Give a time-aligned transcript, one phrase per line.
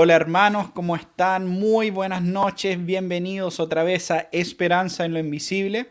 [0.00, 1.48] Hola hermanos, ¿cómo están?
[1.48, 5.88] Muy buenas noches, bienvenidos otra vez a Esperanza en lo Invisible.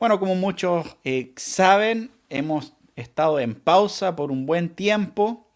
[0.00, 5.46] Bueno, como muchos eh, saben, hemos estado en pausa por un buen tiempo.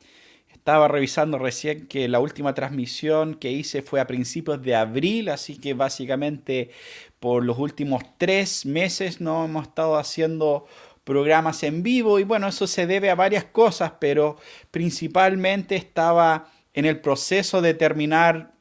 [0.49, 5.59] Estaba revisando recién que la última transmisión que hice fue a principios de abril, así
[5.59, 6.71] que básicamente
[7.19, 10.69] por los últimos tres meses no hemos estado haciendo
[11.03, 14.37] programas en vivo y bueno, eso se debe a varias cosas, pero
[14.71, 18.53] principalmente estaba en el proceso de terminar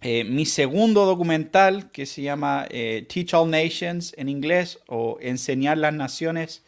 [0.00, 5.76] eh, mi segundo documental que se llama eh, Teach All Nations en inglés o Enseñar
[5.76, 6.64] las Naciones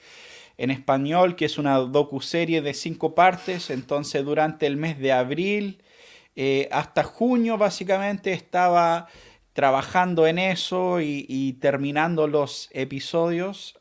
[0.59, 3.71] en español, que es una docuserie de cinco partes.
[3.71, 5.83] Entonces, durante el mes de abril
[6.37, 9.09] eh, hasta junio, básicamente estaba
[9.55, 13.79] trabajando en eso y, terminando los episodios.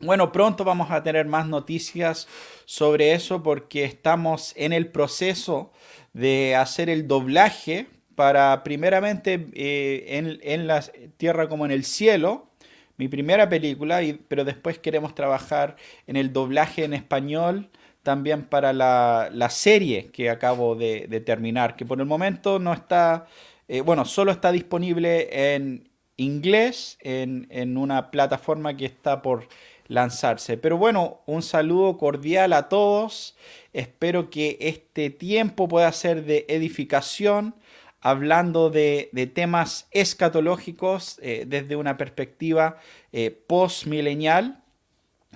[0.00, 2.28] Bueno, pronto vamos a tener más noticias
[2.66, 5.72] sobre eso porque estamos en el proceso
[6.18, 7.86] de hacer el doblaje
[8.16, 10.82] para primeramente eh, en, la
[11.16, 12.48] tierra como en el cielo,
[12.96, 15.76] mi primera película, y, pero después queremos trabajar
[16.08, 17.70] en el doblaje en español
[18.02, 23.28] también para la, serie que acabo de, terminar, que por el momento no está,
[23.68, 29.46] eh, bueno, solo está disponible en inglés en, en una plataforma que está por
[29.88, 30.56] lanzarse.
[30.56, 33.36] Pero bueno, un saludo cordial a todos.
[33.72, 37.54] Espero que este tiempo pueda ser de edificación,
[38.00, 42.78] hablando de, temas escatológicos eh, desde una perspectiva
[43.12, 44.62] eh, postmilenial.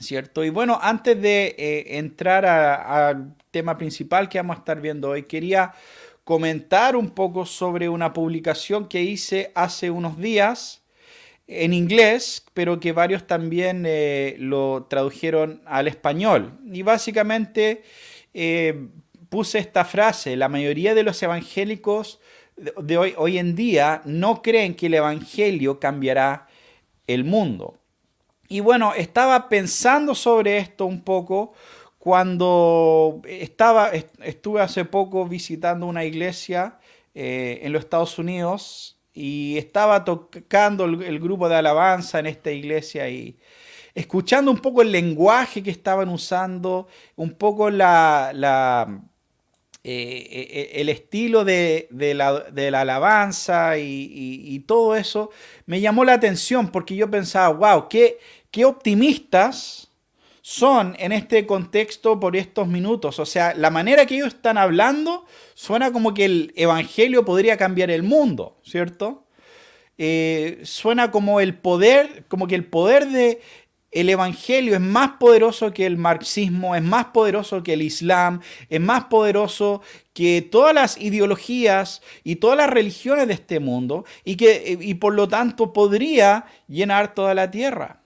[0.01, 0.43] ¿Cierto?
[0.43, 5.25] Y bueno, antes de eh, entrar al tema principal que vamos a estar viendo hoy,
[5.25, 5.75] quería
[6.25, 10.83] comentar un poco sobre una publicación que hice hace unos días
[11.47, 16.59] en inglés, pero que varios también eh, lo tradujeron al español.
[16.73, 17.83] Y básicamente
[18.35, 18.89] eh,
[19.29, 22.21] puse esta frase, la mayoría de los evangélicos
[22.57, 26.49] de hoy, hoy en día no creen que el Evangelio cambiará
[27.07, 27.79] el mundo.
[28.49, 31.55] Y bueno, estaba pensando sobre esto un poco
[31.99, 36.79] cuando estaba, estuve hace poco visitando una iglesia
[37.15, 43.09] eh, en los Estados Unidos y estaba tocando el, grupo de alabanza en esta iglesia
[43.09, 43.39] y
[43.95, 48.33] escuchando un poco el lenguaje que estaban usando, un poco la,
[49.85, 55.31] eh, eh, el estilo de, la, alabanza y, todo eso,
[55.67, 58.19] me llamó la atención porque yo pensaba, wow, qué,
[58.65, 59.89] optimistas
[60.41, 63.19] son en este contexto por estos minutos.
[63.19, 67.91] O sea, la manera que ellos están hablando suena como que el Evangelio podría cambiar
[67.91, 69.25] el mundo, ¿cierto?
[69.99, 73.41] Eh, suena como el poder, como que el poder de
[73.93, 78.81] el Evangelio es más poderoso que el marxismo, es más poderoso que el Islam, es
[78.81, 79.83] más poderoso
[80.15, 85.15] que todas las ideologías y todas las religiones de este mundo y que y por
[85.15, 88.01] lo tanto podría llenar toda la tierra.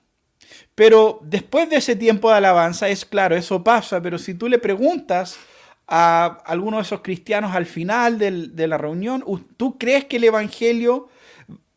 [0.74, 4.58] Pero después de ese tiempo de alabanza, es claro, eso pasa, pero si tú le
[4.58, 5.38] preguntas
[5.86, 9.24] a alguno de esos cristianos al final de la reunión,
[9.56, 11.08] ¿tú crees que el Evangelio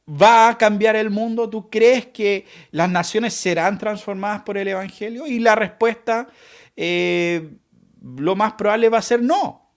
[0.10, 1.50] va a cambiar el mundo?
[1.50, 5.28] ¿Tú crees que las naciones serán transformadas por el Evangelio?
[5.28, 6.28] Y la respuesta,
[6.76, 7.58] eh,
[8.02, 9.68] lo más probable va a ser no.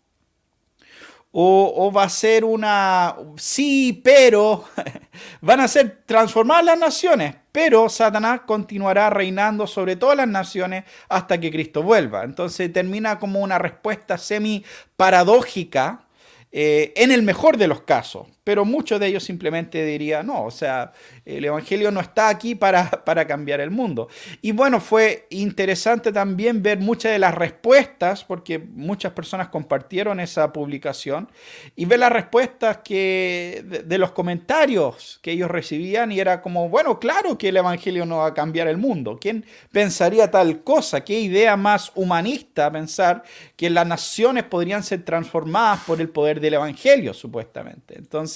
[1.34, 4.66] O, va a ser una sí, pero
[5.40, 11.40] van a ser transformadas las naciones, pero Satanás continuará reinando sobre todas las naciones hasta
[11.40, 12.24] que Cristo vuelva.
[12.24, 14.62] Entonces termina como una respuesta semi
[14.94, 16.06] paradójica
[16.54, 20.50] eh, en el mejor de los casos, pero muchos de ellos simplemente dirían, no, o
[20.50, 20.92] sea,
[21.24, 24.08] el Evangelio no está aquí para, para, cambiar el mundo.
[24.40, 30.52] Y bueno, fue interesante también ver muchas de las respuestas, porque muchas personas compartieron esa
[30.52, 31.30] publicación,
[31.76, 36.98] y ver las respuestas que, de, los comentarios que ellos recibían, y era como, bueno,
[36.98, 39.18] claro que el Evangelio no va a cambiar el mundo.
[39.20, 41.04] ¿Quién pensaría tal cosa?
[41.04, 43.22] ¿Qué idea más humanista pensar
[43.56, 47.96] que las naciones podrían ser transformadas por el poder del Evangelio, supuestamente?
[47.96, 48.31] Entonces,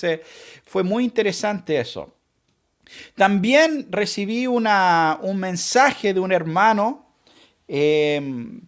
[0.65, 2.17] fue muy interesante eso.
[3.15, 4.69] También recibí un
[5.37, 7.07] mensaje de un hermano
[7.69, 8.61] em,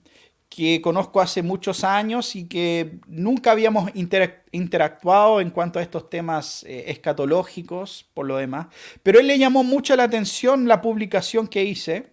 [0.49, 6.65] que conozco hace muchos años y que nunca habíamos interactuado en cuanto a estos temas
[6.65, 8.67] eh, escatológicos, por lo demás.
[9.03, 12.11] Pero él le llamó mucho la atención la publicación que hice.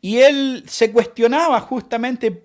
[0.00, 2.44] Y él se cuestionaba justamente,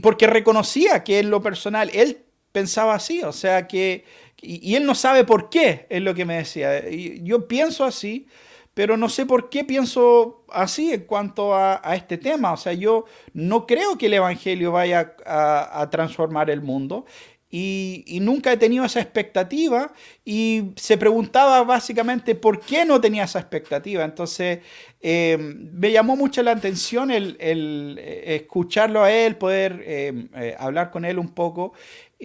[0.00, 4.04] porque reconocía que en lo personal, él pensaba así, o sea que
[4.44, 6.88] y, él no sabe por qué, es lo que me decía.
[6.90, 8.26] yo pienso así,
[8.74, 12.52] pero no sé por qué pienso así en cuanto a, este tema.
[12.52, 17.06] O sea, yo no creo que el Evangelio vaya a, transformar el mundo.
[17.50, 19.92] y, nunca he tenido esa expectativa
[20.24, 24.04] y se preguntaba básicamente por qué no tenía esa expectativa.
[24.04, 24.58] Entonces
[25.06, 31.04] eh, me llamó mucho la atención el, eh, escucharlo a él, poder eh, hablar con
[31.04, 31.74] él un poco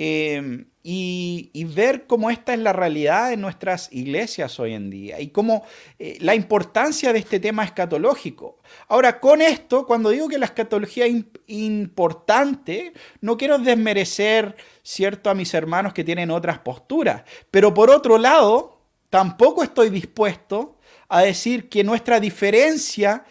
[0.01, 5.63] y, ver cómo esta es la realidad en nuestras iglesias hoy en día y cómo
[5.98, 8.60] eh, la importancia de este tema escatológico.
[8.88, 15.36] Ahora, con esto, cuando digo que la escatología es importante, no quiero desmerecer, ¿cierto?, a
[15.36, 20.78] mis hermanos que tienen otras posturas, pero por otro lado, tampoco estoy dispuesto
[21.10, 23.25] a decir que nuestra diferencia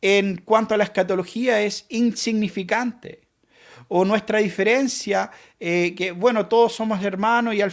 [0.00, 3.23] en cuanto a la escatología es insignificante
[3.88, 7.72] o nuestra diferencia, eh, que bueno, todos somos hermanos y al,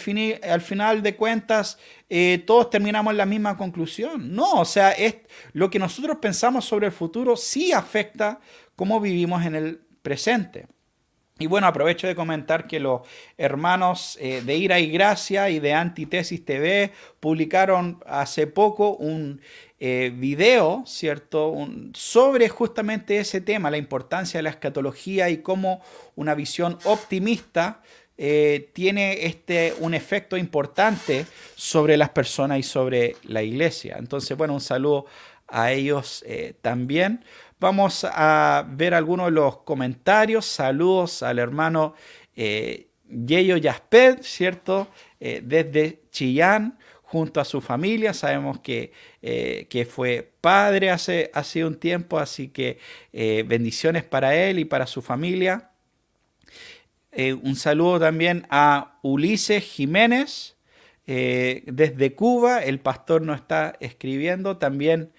[0.50, 1.78] al final de cuentas
[2.10, 4.34] eh, todos terminamos en la misma conclusión.
[4.36, 5.16] No, o sea, es,
[5.54, 8.40] lo que nosotros pensamos sobre el futuro sí afecta
[8.76, 10.68] cómo vivimos en el presente.
[11.42, 13.02] Y bueno, aprovecho de comentar que los
[13.36, 19.42] hermanos eh, de Ira y Gracia y de Antitesis TV publicaron hace poco un
[19.82, 21.54] eh, video, ¿cierto?,
[21.94, 25.82] sobre justamente ese tema, la importancia de la escatología y cómo
[26.16, 27.82] una visión optimista
[28.18, 31.26] eh, tiene este, un efecto importante
[31.56, 33.98] sobre las personas y sobre la iglesia.
[33.98, 35.08] Entonces, bueno, un saludo
[35.48, 36.24] a ellos
[36.62, 37.26] también.
[37.62, 40.48] Vamos a ver algunos de los comentarios.
[40.48, 41.94] Saludos al hermano
[42.36, 44.88] eh, Yeyo Yasped, ¿cierto?
[45.20, 46.80] Eh, desde Chillán,
[47.12, 48.14] junto a su familia.
[48.14, 52.80] Sabemos que, eh, que fue padre hace, hace, un tiempo, así que
[53.12, 55.72] bendiciones para él y para su familia.
[57.44, 60.56] un saludo también a Ulises Jiménez.
[61.06, 65.12] desde Cuba, el pastor nos está escribiendo también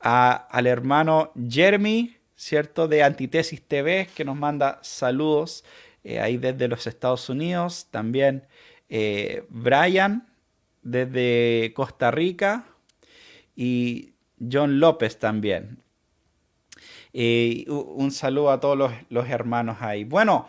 [0.00, 2.88] al hermano Jeremy, ¿cierto?
[2.88, 5.64] De Antitesis TV, que nos manda saludos
[6.04, 7.88] eh, ahí desde los Estados Unidos.
[7.90, 8.46] También
[8.88, 10.27] eh, Brian,
[10.90, 12.64] desde Costa Rica.
[13.54, 15.82] Y John López también.
[17.12, 20.04] un saludo a todos los, hermanos ahí.
[20.04, 20.46] Bueno,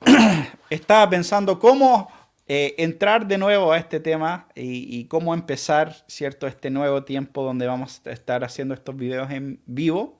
[0.70, 2.10] estaba pensando cómo
[2.46, 6.46] eh, entrar de nuevo a este tema y, cómo empezar, ¿cierto?
[6.46, 10.18] Este nuevo tiempo donde vamos a estar haciendo estos videos en vivo.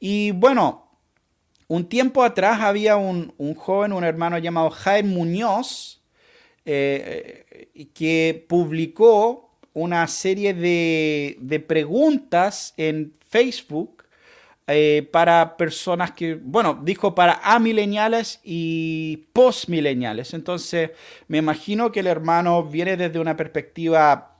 [0.00, 0.84] Y bueno,
[1.68, 5.93] un tiempo atrás había un, joven, un hermano llamado Jaime Muñoz,
[6.64, 14.04] eh, que publicó una serie de, de preguntas en Facebook
[14.66, 20.32] eh, para personas que, bueno, dijo para amileniales y postmileniales.
[20.32, 20.92] Entonces,
[21.28, 24.38] me imagino que el hermano viene desde una perspectiva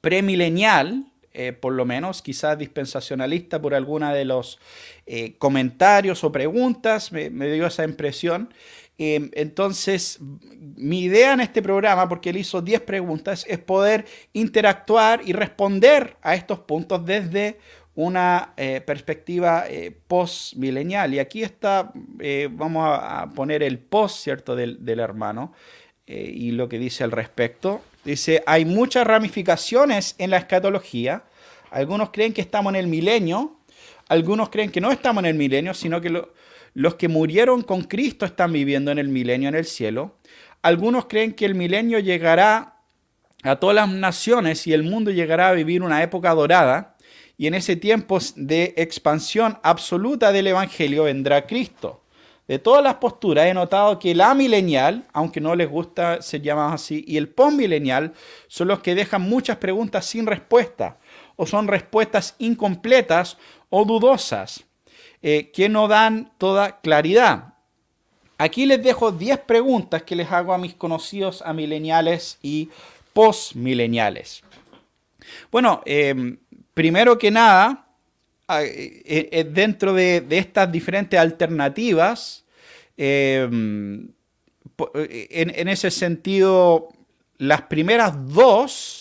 [0.00, 4.60] premilenial, eh, por lo menos, quizás dispensacionalista por alguna de los
[5.06, 8.54] eh, comentarios o preguntas, me dio esa impresión.
[9.00, 10.18] Em, entonces,
[10.76, 16.16] mi idea en este programa, porque él hizo 10 preguntas, es poder interactuar y responder
[16.20, 17.58] a estos puntos desde
[17.94, 21.14] una eh, perspectiva eh, post-milenial.
[21.14, 25.52] Y aquí está, eh, vamos a, poner el post, ¿cierto?, del, hermano
[26.06, 27.82] y lo que dice al respecto.
[28.02, 31.24] Dice, hay muchas ramificaciones en la escatología.
[31.70, 33.58] Algunos creen que estamos en el milenio,
[34.08, 36.24] algunos creen que no estamos en el milenio, sino que
[36.78, 40.14] los que murieron con Cristo están viviendo en el milenio, en el cielo.
[40.62, 42.76] Algunos creen que el milenio llegará
[43.42, 46.96] a todas las naciones y el mundo llegará a vivir una época dorada
[47.36, 52.04] y en ese tiempo de expansión absoluta del Evangelio vendrá Cristo.
[52.46, 56.74] De todas las posturas he notado que la milenial, aunque no les gusta ser llamados
[56.74, 58.12] así, y el postmilenial
[58.46, 60.98] son los que dejan muchas preguntas sin respuesta,
[61.34, 63.36] o son respuestas incompletas
[63.68, 64.67] o dudosas,
[65.22, 67.54] eh, que no dan toda claridad.
[68.38, 72.70] Aquí les dejo 10 preguntas que les hago a mis conocidos amileniales y
[73.12, 74.44] postmileniales.
[75.50, 76.36] Bueno, eh,
[76.72, 77.86] primero que nada,
[78.48, 82.44] eh, eh, dentro de, estas diferentes alternativas,
[82.96, 84.08] em,
[84.94, 86.88] en, ese sentido,
[87.38, 88.97] las primeras dos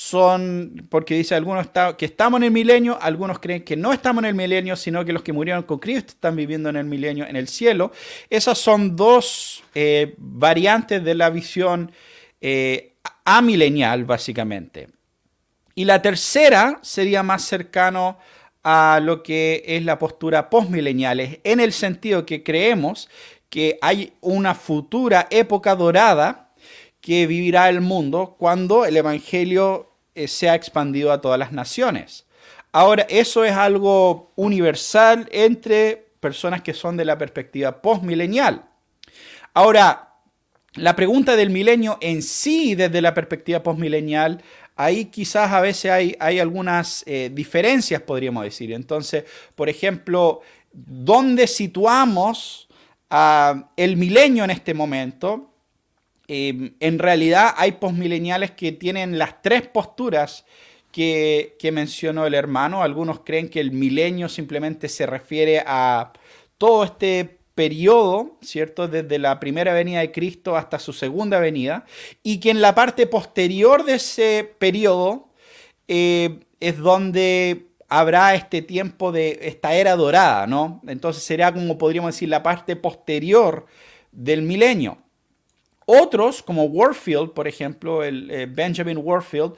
[0.00, 4.28] son, porque dice algunos que estamos en el milenio, algunos creen que no estamos en
[4.28, 7.34] el milenio, sino que los que murieron con Cristo están viviendo en el milenio, en
[7.34, 7.90] el cielo.
[8.30, 11.90] Esas son dos eh, variantes de la visión
[13.24, 14.88] amilenial, básicamente.
[15.74, 18.18] Y la tercera sería más cercano
[18.62, 23.08] a lo que es la postura postmilenial, en el sentido que creemos
[23.50, 26.52] que hay una futura época dorada
[27.00, 29.87] que vivirá el mundo cuando el Evangelio
[30.18, 32.26] eh, sea expandido a todas las naciones.
[32.72, 38.64] Ahora, eso es algo universal entre personas que son de la perspectiva postmilenial.
[39.54, 40.14] Ahora,
[40.74, 44.42] la pregunta del milenio en sí, desde la perspectiva postmilenial,
[44.76, 48.72] ahí quizás a veces hay, hay algunas eh, diferencias, podríamos decir.
[48.72, 50.40] Entonces, por ejemplo,
[50.72, 52.68] ¿dónde situamos
[53.76, 55.47] el milenio en este momento?
[56.28, 60.44] Em, en realidad hay postmileniales que tienen las tres posturas
[60.92, 62.82] que, mencionó el hermano.
[62.82, 66.12] Algunos creen que el milenio simplemente se refiere a
[66.58, 68.88] todo este periodo, ¿cierto?
[68.88, 71.86] Desde la primera venida de Cristo hasta su segunda venida,
[72.22, 75.28] y que en la parte posterior de ese periodo
[75.88, 80.82] eh, es donde habrá este tiempo de esta era dorada, ¿no?
[80.86, 83.66] Entonces será como podríamos decir la parte posterior
[84.12, 84.98] del milenio.
[85.90, 89.54] Otros, como Warfield, por ejemplo, el eh, Benjamin Warfield,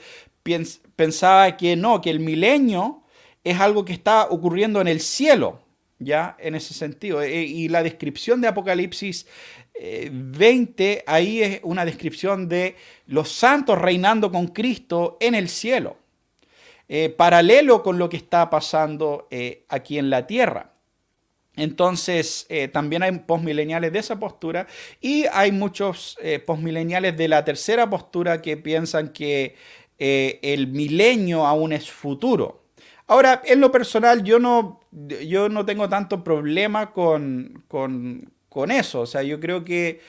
[0.95, 3.03] pensaba que no, que el milenio
[3.43, 5.61] es algo que está ocurriendo en el cielo,
[5.99, 7.21] ya en ese sentido.
[7.21, 9.27] E, y la descripción de Apocalipsis
[9.75, 15.97] 20, eh, ahí es una descripción de los santos reinando con Cristo en el cielo,
[16.89, 19.27] eh, paralelo con lo que está pasando
[19.69, 20.75] aquí en la tierra.
[21.61, 24.67] Entonces, también hay postmileniales de esa postura
[25.01, 29.57] y hay muchos postmileniales de la tercera postura que piensan que
[29.99, 32.61] el milenio aún es futuro.
[33.11, 34.79] Ahora, en lo personal, yo no,
[35.27, 37.65] yo no tengo tanto problema con,
[38.69, 39.01] eso.
[39.01, 40.01] O sea, yo creo que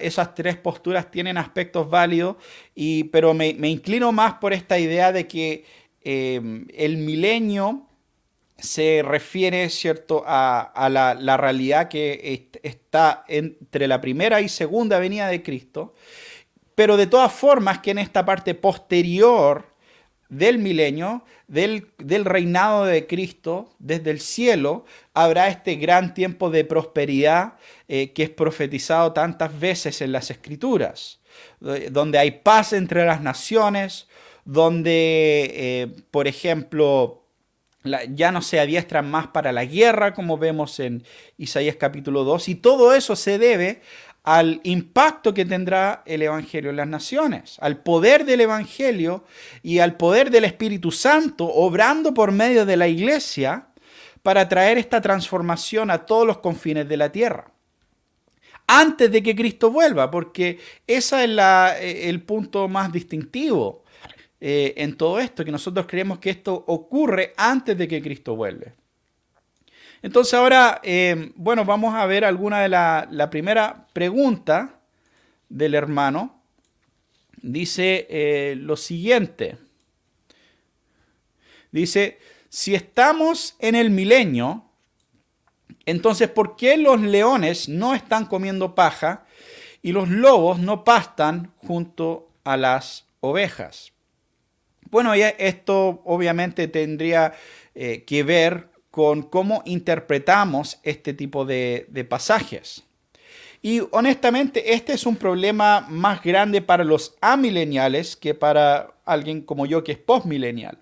[0.00, 2.36] esas tres posturas tienen aspectos válidos,
[2.74, 5.64] y, pero me, inclino más por esta idea de que
[6.02, 7.86] em, el milenio
[8.62, 15.42] se refiere, ¿cierto?, a, la, realidad que está entre la primera y segunda venida de
[15.42, 15.94] Cristo,
[16.76, 19.66] pero de todas formas que en esta parte posterior
[20.28, 21.84] del milenio, del,
[22.24, 27.54] reinado de Cristo, desde el cielo, habrá este gran tiempo de prosperidad
[27.88, 31.20] eh, que es profetizado tantas veces en las escrituras,
[31.90, 34.08] donde hay paz entre las naciones,
[34.44, 37.21] donde, eh, por ejemplo,
[37.84, 41.04] ya no se adiestran más para la guerra, como vemos en
[41.36, 43.82] Isaías capítulo 2, y todo eso se debe
[44.24, 49.24] al impacto que tendrá el Evangelio en las naciones, al poder del Evangelio
[49.62, 53.68] y al poder del Espíritu Santo obrando por medio de la iglesia
[54.22, 57.50] para traer esta transformación a todos los confines de la tierra.
[58.68, 63.81] Antes de que Cristo vuelva, porque ese es eh, el punto más distintivo
[64.44, 68.74] eh, en todo esto, que nosotros creemos que esto ocurre antes de que Cristo vuelve.
[70.02, 74.80] Entonces ahora, eh, bueno, vamos a ver alguna de la, la primera pregunta
[75.48, 76.42] del hermano.
[77.40, 79.58] Dice eh, lo siguiente.
[81.70, 82.18] Dice,
[82.48, 84.64] si estamos en el milenio,
[85.86, 89.24] entonces ¿por qué los leones no están comiendo paja
[89.82, 93.91] y los lobos no pastan junto a las ovejas?
[94.92, 97.32] Bueno, esto obviamente tendría
[97.74, 102.84] eh, que ver con cómo interpretamos este tipo de, pasajes.
[103.62, 109.64] Y honestamente, este es un problema más grande para los amileniales que para alguien como
[109.64, 110.78] yo que es postmilenial.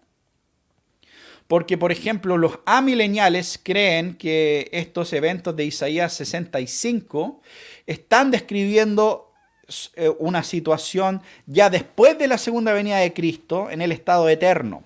[1.47, 7.41] Porque, por ejemplo, los amileniales creen que estos eventos de Isaías 65
[7.87, 9.30] están describiendo
[10.19, 14.83] una situación ya después de la segunda venida de Cristo en el estado eterno.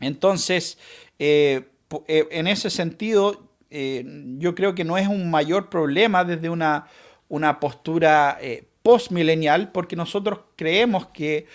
[0.00, 0.78] Entonces,
[1.18, 1.64] eh,
[2.06, 4.04] eh, en ese sentido, eh,
[4.38, 6.86] yo creo que no es un mayor problema desde una,
[7.28, 11.46] una postura eh, postmilenial, porque nosotros creemos que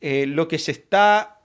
[0.00, 1.38] lo que se está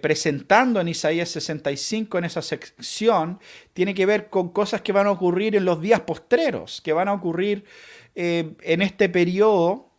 [0.00, 3.40] presentando en Isaías 65, en esa sección,
[3.72, 7.08] tiene que ver con cosas que van a ocurrir en los días postreros, que van
[7.08, 7.64] a ocurrir
[8.14, 9.90] en este periodo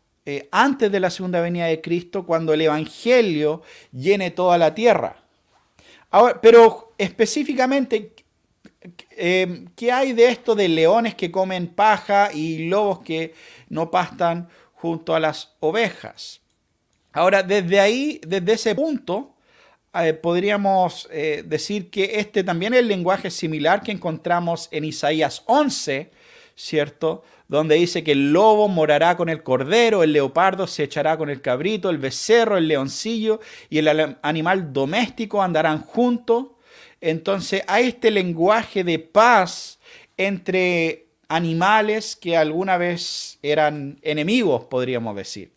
[0.51, 5.21] antes de la segunda venida de Cristo, cuando el Evangelio llene toda la tierra.
[6.11, 8.13] Ahora, pero específicamente,
[9.11, 13.33] eh, ¿qué hay de esto de leones que comen paja y lobos que
[13.69, 16.41] no pastan junto a las ovejas?
[17.13, 19.35] Ahora, desde ahí, desde ese punto,
[19.93, 25.43] eh, podríamos eh, decir que este también es el lenguaje similar que encontramos en Isaías
[25.45, 26.11] 11,
[26.55, 27.23] ¿cierto?
[27.51, 31.41] Donde dice que el lobo morará con el cordero, el leopardo se echará con el
[31.41, 36.45] cabrito, el becerro, el leoncillo y el animal doméstico andarán juntos.
[37.01, 39.79] Entonces hay este lenguaje de paz
[40.15, 45.51] entre animales que alguna vez eran enemigos, podríamos decir.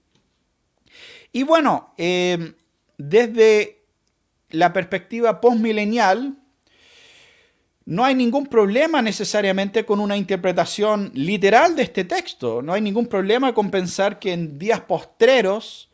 [1.31, 2.55] Y bueno, eh,
[2.99, 3.85] desde
[4.51, 6.39] la perspectiva postmilenial,
[7.87, 12.63] no hay ningún problema necesariamente con una interpretación literal de este texto.
[12.63, 15.91] No hay ningún problema con pensar que en días postreros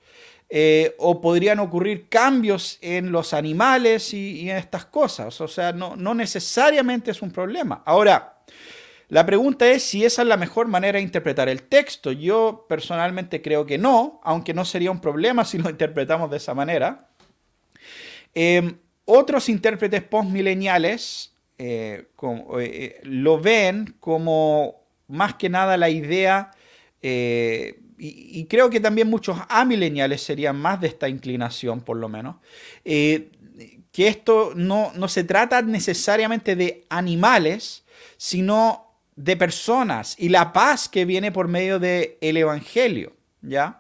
[0.48, 5.40] eh, o podrían ocurrir cambios en los animales y, en estas cosas.
[5.40, 7.82] O sea, no, necesariamente es un problema.
[7.84, 8.38] Ahora,
[9.08, 12.12] la pregunta es si esa es la mejor manera de interpretar el texto.
[12.12, 16.54] Yo personalmente creo que no, aunque no sería un problema si lo interpretamos de esa
[16.54, 17.08] manera.
[18.32, 21.29] Em, otros intérpretes postmileniales
[21.62, 22.06] eh,
[22.58, 26.52] eh, lo ven como más que nada la idea,
[27.02, 32.36] eh, y, creo que también muchos amileniales serían más de esta inclinación, por lo menos,
[32.82, 33.28] que
[33.94, 37.84] esto no, no se trata necesariamente de animales,
[38.16, 43.12] sino de personas y la paz que viene por medio del el Evangelio,
[43.42, 43.79] ¿ya?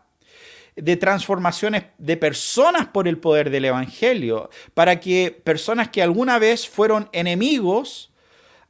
[0.76, 6.68] De transformaciones de personas por el poder del Evangelio, para que personas que alguna vez
[6.68, 8.12] fueron enemigos,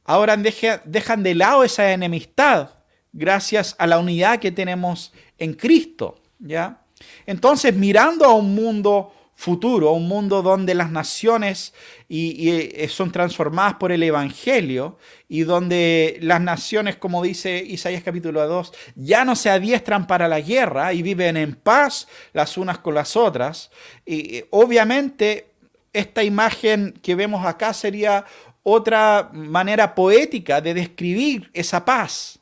[0.03, 2.69] ahora dejan de lado esa enemistad
[3.13, 6.81] gracias a la unidad que tenemos en Cristo, ¿ya?
[7.25, 11.73] Entonces, mirando a un mundo futuro, un mundo donde las naciones
[12.07, 18.47] y, eh, son transformadas por el Evangelio y donde las naciones, como dice Isaías capítulo
[18.47, 22.93] 2, ya no se adiestran para la guerra y viven en paz las unas con
[22.93, 23.71] las otras.
[24.05, 25.47] Y obviamente
[25.91, 28.25] esta imagen que vemos acá sería
[28.61, 32.40] otra manera poética de describir esa paz.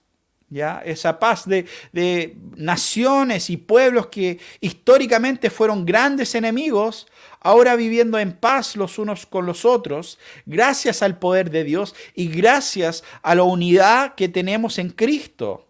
[0.50, 0.82] ¿Ya?
[0.86, 1.66] Esa paz de,
[2.56, 7.08] naciones y pueblos que históricamente fueron grandes enemigos,
[7.40, 12.28] ahora viviendo en paz los unos con los otros, gracias al poder de Dios y
[12.28, 15.66] gracias a la unidad que tenemos en Cristo.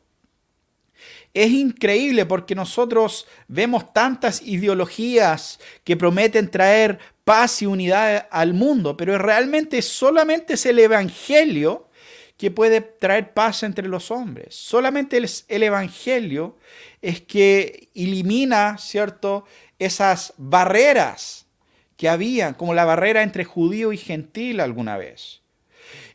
[1.33, 8.97] Es increíble porque nosotros vemos tantas ideologías que prometen traer paz y unidad al mundo,
[8.97, 11.88] pero realmente solamente es el Evangelio
[12.39, 14.55] que puede traer paz entre los hombres.
[14.55, 16.57] Solamente el, Evangelio
[17.01, 19.43] es que elimina, ¿cierto?,
[19.77, 21.47] esas barreras
[21.97, 25.41] que había, como la barrera entre judío y gentil alguna vez.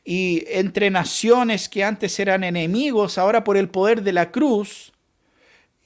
[0.03, 4.95] Y entre naciones que antes eran enemigos, ahora por el poder de la cruz,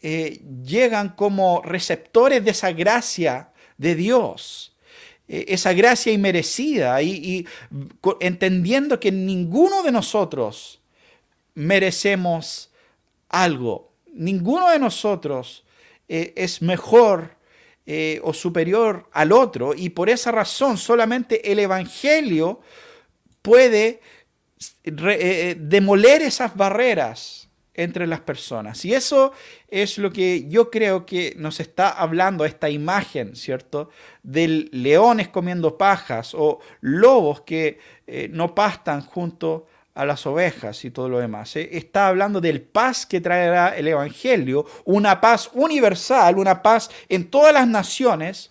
[0.02, 4.77] eh, llegan como receptores de esa gracia de Dios
[5.28, 7.46] esa gracia inmerecida y,
[8.20, 10.80] entendiendo que ninguno de nosotros
[11.54, 12.70] merecemos
[13.28, 15.64] algo, ninguno de nosotros
[16.08, 17.36] eh, es mejor
[17.84, 19.74] eh, o superior al otro.
[19.74, 22.60] Y por esa razón solamente el Evangelio
[23.42, 24.00] puede
[24.82, 27.47] demoler esas barreras
[27.78, 28.84] entre las personas.
[28.84, 29.32] Y eso
[29.68, 33.90] es lo que yo creo que nos está hablando esta imagen, ¿cierto?
[34.24, 40.90] De leones comiendo pajas o lobos que eh, no pastan junto a las ovejas y
[40.90, 41.54] todo lo demás.
[41.54, 41.68] ¿eh?
[41.70, 47.54] Está hablando del paz que traerá el Evangelio, una paz universal, una paz en todas
[47.54, 48.50] las naciones,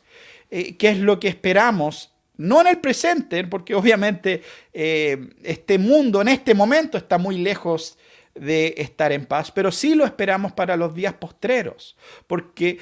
[0.50, 6.28] eh, que es lo que esperamos no en el presente, porque obviamente este mundo en
[6.28, 7.98] este momento está muy lejos
[8.40, 11.98] de estar en paz, pero sí lo esperamos para los días postreros,
[12.28, 12.80] porque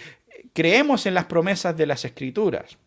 [0.54, 2.78] creemos en las promesas de las escrituras.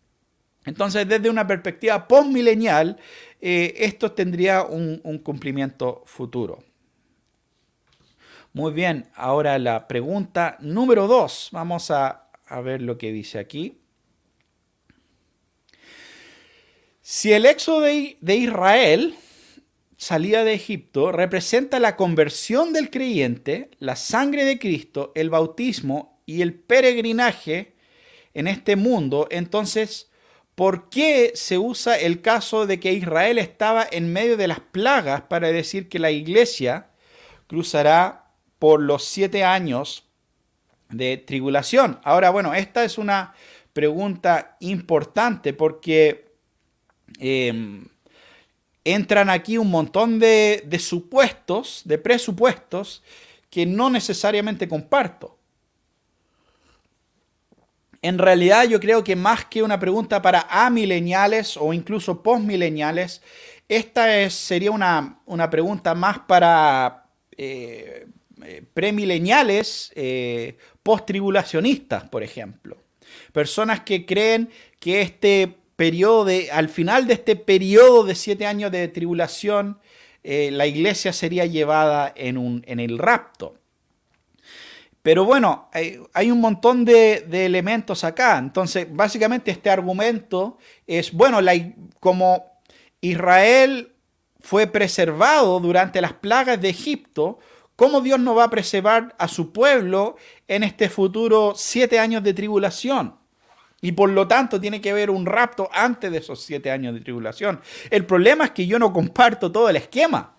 [0.65, 2.97] Entonces, desde una perspectiva postmilenial,
[3.41, 6.63] eh, esto tendría un, cumplimiento futuro.
[8.53, 11.49] Muy bien, ahora la pregunta número dos.
[11.51, 12.25] Vamos a,
[12.63, 13.79] ver lo que dice aquí.
[17.01, 19.15] Si el éxodo de Israel
[19.99, 26.41] salida de Egipto representa la conversión del creyente, la sangre de Cristo, el bautismo y
[26.41, 27.75] el peregrinaje
[28.33, 30.09] en este mundo, entonces,
[30.55, 35.23] ¿por qué se usa el caso de que Israel estaba en medio de las plagas
[35.23, 36.91] para decir que la iglesia
[37.47, 40.05] cruzará por los siete años
[40.87, 41.99] de tribulación?
[42.05, 43.33] Ahora, bueno, esta es una
[43.73, 46.29] pregunta importante porque...
[47.19, 47.85] Em,
[48.83, 53.03] entran aquí un montón de, supuestos, de presupuestos,
[53.49, 55.37] que no necesariamente comparto.
[58.01, 63.21] En realidad yo creo que más que una pregunta para amileniales o incluso postmileniales,
[63.67, 67.05] esta es, sería una, pregunta más para
[67.37, 68.07] eh,
[68.43, 72.77] eh, premileniales, eh, posttribulacionistas, por ejemplo.
[73.33, 78.69] Personas que creen que este periodo de, al final de este periodo de siete años
[78.69, 79.79] de tribulación,
[80.25, 83.55] eh, la iglesia sería llevada en, un, en el rapto.
[85.01, 88.37] Pero bueno, hay, un montón de, elementos acá.
[88.39, 91.39] Entonces, básicamente este argumento es, bueno,
[92.01, 92.43] como
[92.99, 93.93] Israel
[94.41, 97.39] fue preservado durante las plagas de Egipto,
[97.77, 100.17] ¿cómo Dios no va a preservar a su pueblo
[100.49, 103.18] en este futuro siete años de tribulación?
[103.81, 107.01] Y por lo tanto tiene que haber un rapto antes de esos siete años de
[107.01, 107.61] tribulación.
[107.89, 110.35] El problema es que yo no comparto todo el esquema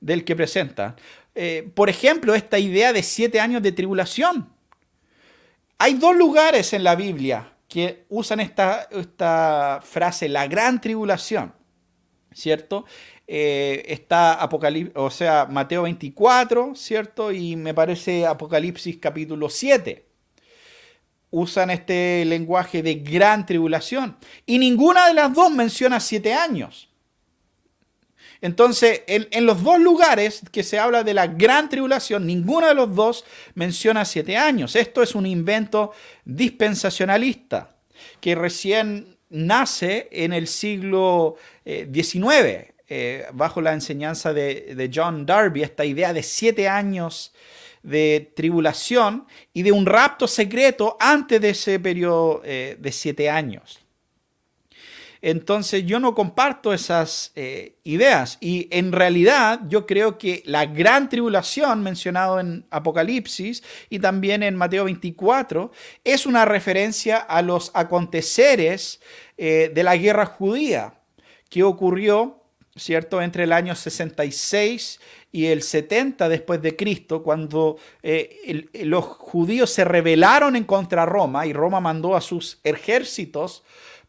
[0.00, 0.96] del que presenta.
[1.34, 4.50] Eh, por ejemplo, esta idea de siete años de tribulación.
[5.78, 11.52] Hay dos lugares en la Biblia que usan esta, frase, la gran tribulación,
[12.32, 12.84] ¿cierto?
[13.26, 17.32] Eh, está Apocalipsis, o sea, Mateo 24, ¿cierto?
[17.32, 20.13] Y me parece Apocalipsis capítulo 7.
[21.36, 24.16] Usan este lenguaje de gran tribulación.
[24.46, 26.88] Y ninguna de las dos menciona siete años.
[28.40, 32.94] Entonces, en, los dos lugares que se habla de la gran tribulación, ninguno de los
[32.94, 34.76] dos menciona siete años.
[34.76, 35.92] Esto es un invento
[36.24, 37.74] dispensacionalista
[38.20, 45.64] que recién nace en el siglo XIX, eh, eh, bajo la enseñanza de, John Darby,
[45.64, 47.32] esta idea de siete años
[47.84, 53.84] de tribulación y de un rapto secreto antes de ese periodo eh, de siete años.
[55.26, 61.08] Entonces yo no comparto esas eh, ideas y en realidad yo creo que la gran
[61.08, 65.72] tribulación mencionado en Apocalipsis y también en Mateo 24
[66.04, 69.00] es una referencia a los aconteceres
[69.38, 71.00] eh, de la guerra judía
[71.48, 72.43] que ocurrió,
[72.76, 75.00] ¿cierto?, entre el año 66
[75.32, 81.46] y el 70 después de Cristo, cuando eh, los judíos se rebelaron en contra Roma
[81.46, 83.64] y Roma mandó a sus ejércitos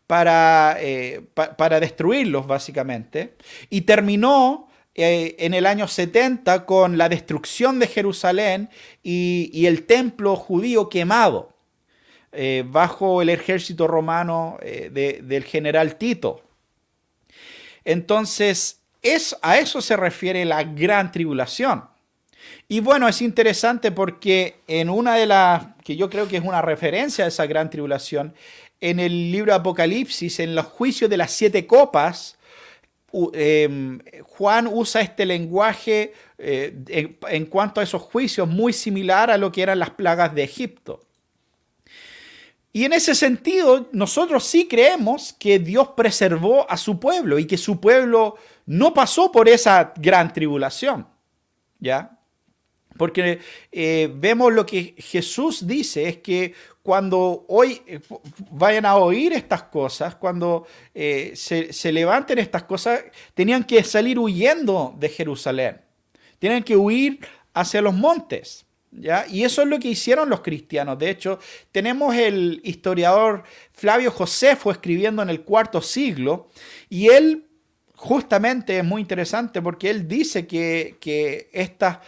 [0.07, 3.35] para, eh, para destruirlos, básicamente.
[3.69, 8.69] Y terminó eh, en el año 70 con la destrucción de Jerusalén
[9.03, 11.53] y, el templo judío quemado
[12.65, 16.44] bajo el ejército romano del general Tito.
[17.85, 21.85] Entonces, es, a eso se refiere la gran tribulación.
[22.67, 26.61] Y bueno, es interesante porque en una de las, que yo creo que es una
[26.61, 28.33] referencia a esa gran tribulación,
[28.81, 32.37] en el libro Apocalipsis, en los juicios de las siete copas,
[33.33, 39.51] em, Juan usa este lenguaje eh, en, cuanto a esos juicios muy similar a lo
[39.51, 41.04] que eran las plagas de Egipto.
[42.75, 47.57] Y en ese sentido, nosotros sí creemos que Dios preservó a su pueblo y que
[47.57, 48.35] su pueblo
[48.65, 51.07] no pasó por esa gran tribulación.
[51.79, 52.19] ¿Ya?
[52.97, 53.39] Porque
[53.71, 58.01] eh, vemos lo que Jesús dice, es que cuando hoy eh,
[58.51, 64.93] vayan a oír estas cosas, cuando eh, se, levanten estas cosas, tenían que salir huyendo
[64.99, 65.79] de Jerusalén,
[66.39, 68.64] tienen que huir hacia los montes.
[69.29, 70.97] Y eso es lo que hicieron los cristianos.
[70.97, 71.39] De hecho,
[71.71, 76.49] tenemos el historiador Flavio Josefo escribiendo en el cuarto siglo,
[76.89, 77.45] y él
[77.95, 81.99] justamente es muy interesante porque él dice que, que estas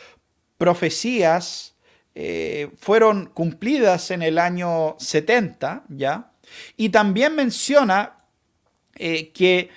[0.57, 1.75] profecías
[2.15, 6.31] eh, fueron cumplidas en el año 70, ¿ya?
[6.75, 8.25] Y también menciona
[8.95, 9.69] eh, que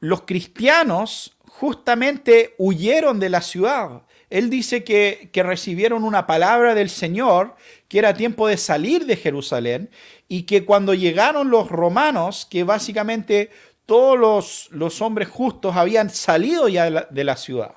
[0.00, 4.02] los cristianos justamente huyeron de la ciudad.
[4.32, 7.54] Él dice que, recibieron una palabra del Señor,
[7.86, 9.90] que era tiempo de salir de Jerusalén,
[10.26, 13.50] y que cuando llegaron los romanos, que básicamente
[13.84, 17.74] todos los, los hombres justos habían salido ya de la ciudad.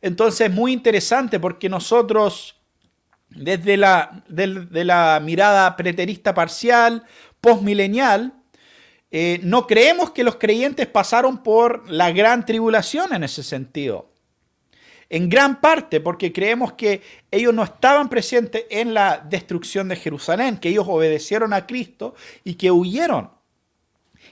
[0.00, 2.56] Entonces es muy interesante porque nosotros,
[3.28, 7.04] desde la, de, la mirada preterista parcial,
[7.40, 8.32] postmilenial,
[9.14, 14.08] eh, no creemos que los creyentes pasaron por la gran tribulación en ese sentido.
[15.10, 20.56] En gran parte porque creemos que ellos no estaban presentes en la destrucción de Jerusalén,
[20.56, 23.30] que ellos obedecieron a Cristo y que huyeron.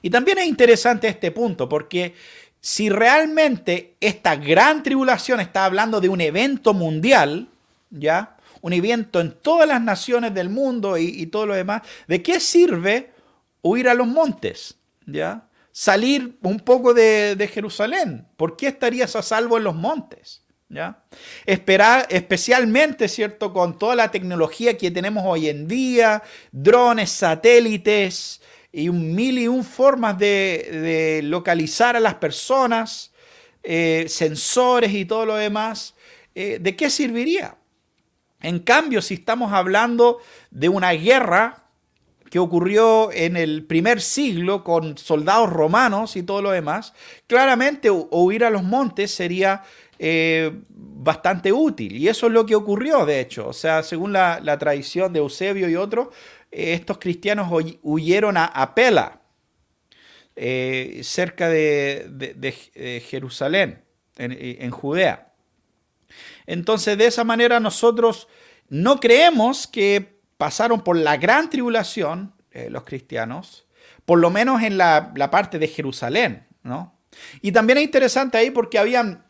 [0.01, 2.15] Y también es interesante este punto porque
[2.63, 7.49] si realmente esta gran tribulación está hablando de un evento mundial,
[7.91, 8.39] ¿ya?
[8.63, 13.11] Un evento en todas las naciones del mundo y, todo lo demás, ¿de qué sirve
[13.63, 14.77] huir a los montes?
[15.07, 15.49] ¿Ya?
[15.73, 18.27] Salir un poco de, Jerusalén.
[18.37, 20.45] ¿Por qué estarías a salvo en los montes?
[20.69, 21.03] ¿Ya?
[21.47, 23.53] Esperar, especialmente, ¿cierto?
[23.53, 28.41] Con toda la tecnología que tenemos hoy en día, drones, satélites,
[28.73, 33.13] y un mil y un formas de, localizar a las personas,
[33.63, 35.95] eh, sensores y todo lo demás,
[36.35, 37.57] eh, ¿de qué serviría?
[38.41, 40.19] En cambio, si estamos hablando
[40.51, 41.60] de una guerra
[42.31, 46.95] que ocurrió en el primer siglo con soldados romanos y todo lo demás,
[47.27, 49.65] claramente huir a los montes sería
[49.99, 51.97] eh, bastante útil.
[51.97, 53.49] Y eso es lo que ocurrió, de hecho.
[53.49, 56.09] O sea, según la, tradición de Eusebio y otros,
[56.53, 59.21] estos cristianos huyeron a, Pela,
[60.37, 63.83] eh, cerca de, Jerusalén,
[64.17, 65.33] en, Judea.
[66.47, 68.29] Entonces, de esa manera nosotros
[68.69, 72.33] no creemos que pasaron por la gran tribulación
[72.69, 73.69] los cristianos,
[74.05, 76.99] por lo menos en la, la parte de Jerusalén, ¿no?
[77.43, 79.25] Y también es interesante ahí porque habían,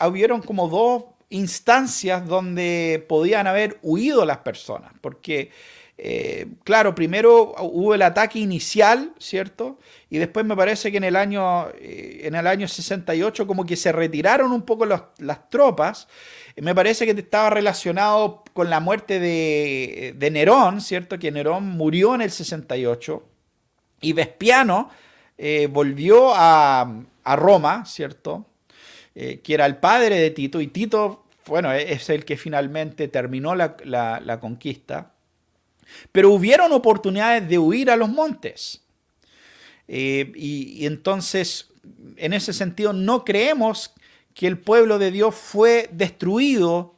[0.00, 5.50] hubieron como dos instancias donde podían haber huido las personas, porque,
[5.98, 9.78] eh, claro, primero hubo el ataque inicial, ¿cierto?
[10.10, 13.76] Y después me parece que en el año, eh, en el año 68 como que
[13.76, 16.08] se retiraron un poco las tropas.
[16.56, 21.18] Me parece que estaba relacionado con la muerte de, Nerón, ¿cierto?
[21.18, 23.22] Que Nerón murió en el 68
[24.00, 24.88] y Vespiano
[25.36, 28.46] eh, volvió a, a Roma, ¿cierto?
[29.16, 33.08] Eh, que era el padre de Tito, y Tito, bueno, e-, es el que finalmente
[33.08, 35.12] terminó la, conquista.
[36.10, 38.82] Pero hubieron oportunidades de huir a los montes.
[39.86, 41.70] Eh, y, entonces,
[42.16, 43.94] en ese sentido, no creemos
[44.34, 46.93] que el pueblo de Dios fue destruido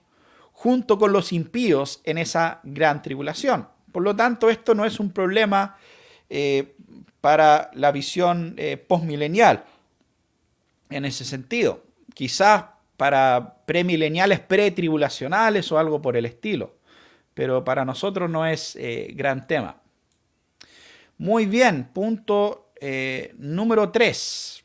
[0.57, 3.69] junto con los impíos en esa gran tribulación.
[3.93, 5.77] Por lo tanto, esto no es un problema
[6.31, 6.75] eh,
[7.21, 8.57] para la visión
[8.89, 9.65] postmilenial
[10.91, 11.83] en ese sentido.
[12.15, 12.65] Quizás
[12.97, 16.77] para premileniales pretribulacionales o algo por el estilo,
[17.35, 19.83] pero para nosotros no es eh, gran tema.
[21.19, 24.56] Muy bien, punto eh, número 3.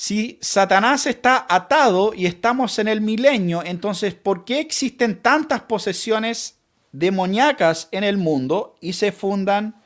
[0.00, 6.56] Si Satanás está atado y estamos en el milenio, entonces ¿por qué existen tantas posesiones
[6.90, 9.82] demoníacas en el mundo y se fundan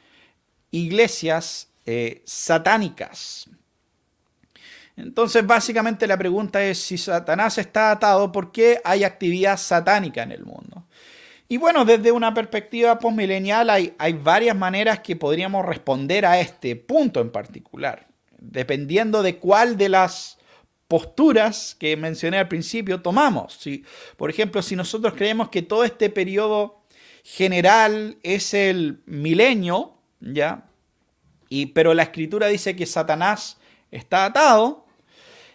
[0.71, 3.51] iglesias eh, satánicas.
[4.97, 10.31] Entonces, básicamente la pregunta es si Satanás está atado, ¿por qué hay actividad satánica en
[10.31, 10.85] el mundo?
[11.49, 16.77] Y bueno, desde una perspectiva postmilenial hay, hay varias maneras que podríamos responder a este
[16.77, 18.07] punto en particular,
[18.51, 20.39] dependiendo de cuál de las
[20.89, 23.55] posturas que mencioné al principio tomamos.
[23.55, 23.85] Si,
[24.17, 26.85] por ejemplo, si nosotros creemos que todo este periodo
[27.25, 30.69] general es el milenio, ¿ya?
[31.73, 33.59] pero la escritura dice que Satanás
[33.91, 34.87] está atado,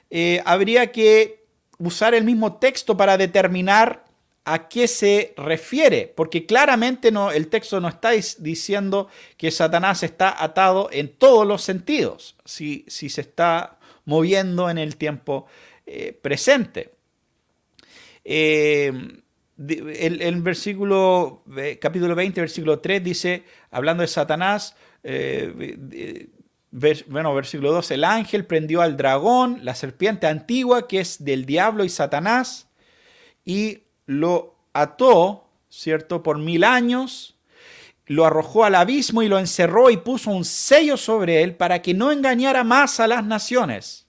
[0.10, 1.46] eh, habría que
[1.78, 4.06] usar el mismo texto para determinar
[4.54, 9.08] a qué se refiere, porque claramente no, el texto no está diciendo
[9.38, 14.96] que Satanás está atado en todos los sentidos, si, si se está moviendo en el
[14.96, 15.46] tiempo
[15.86, 16.94] eh, presente.
[18.26, 18.92] Eh,
[19.58, 21.44] el, versículo,
[21.80, 26.28] capítulo 20, versículo 3 dice, hablando de Satanás, eh,
[27.08, 31.84] bueno, versículo 2, el ángel prendió al dragón, la serpiente antigua, que es del diablo
[31.84, 32.68] y Satanás,
[33.46, 37.38] y lo ató, ¿cierto?, por mil años,
[38.06, 41.94] lo arrojó al abismo y lo encerró y puso un sello sobre él para que
[41.94, 44.08] no engañara más a las naciones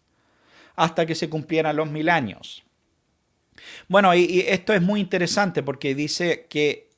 [0.75, 2.63] hasta que se cumplieran los mil años.
[3.89, 6.89] Bueno, y esto es muy interesante porque dice que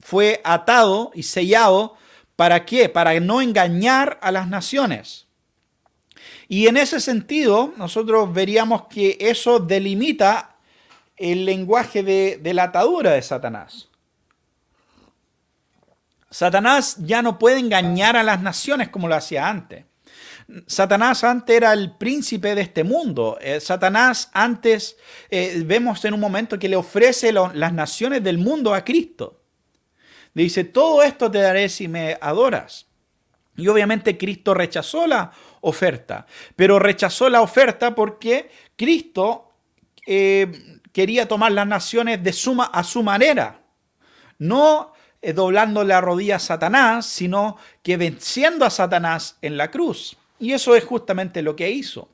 [0.00, 1.96] fue atado y sellado
[2.36, 2.90] ¿Para qué?
[2.90, 5.26] Para no engañar a las naciones.
[6.48, 10.55] Y en ese sentido, nosotros veríamos que eso delimita
[11.16, 13.88] el lenguaje de, la atadura de Satanás.
[16.30, 19.84] Satanás ya no puede engañar a las naciones como lo hacía antes.
[20.66, 23.38] Satanás antes era el príncipe de este mundo.
[23.40, 24.96] Eh, Satanás antes,
[25.30, 29.40] eh, vemos en un momento que le ofrece las naciones del mundo a Cristo.
[30.34, 32.86] Dice, todo esto te daré si me adoras.
[33.56, 39.54] Y obviamente Cristo rechazó la oferta, pero rechazó la oferta porque Cristo
[40.06, 43.60] eh, quería tomar las naciones de suma, a su manera,
[44.38, 50.16] no eh, doblando la rodilla a Satanás, sino que venciendo a Satanás en la cruz.
[50.40, 52.08] Y eso es justamente lo que hizo.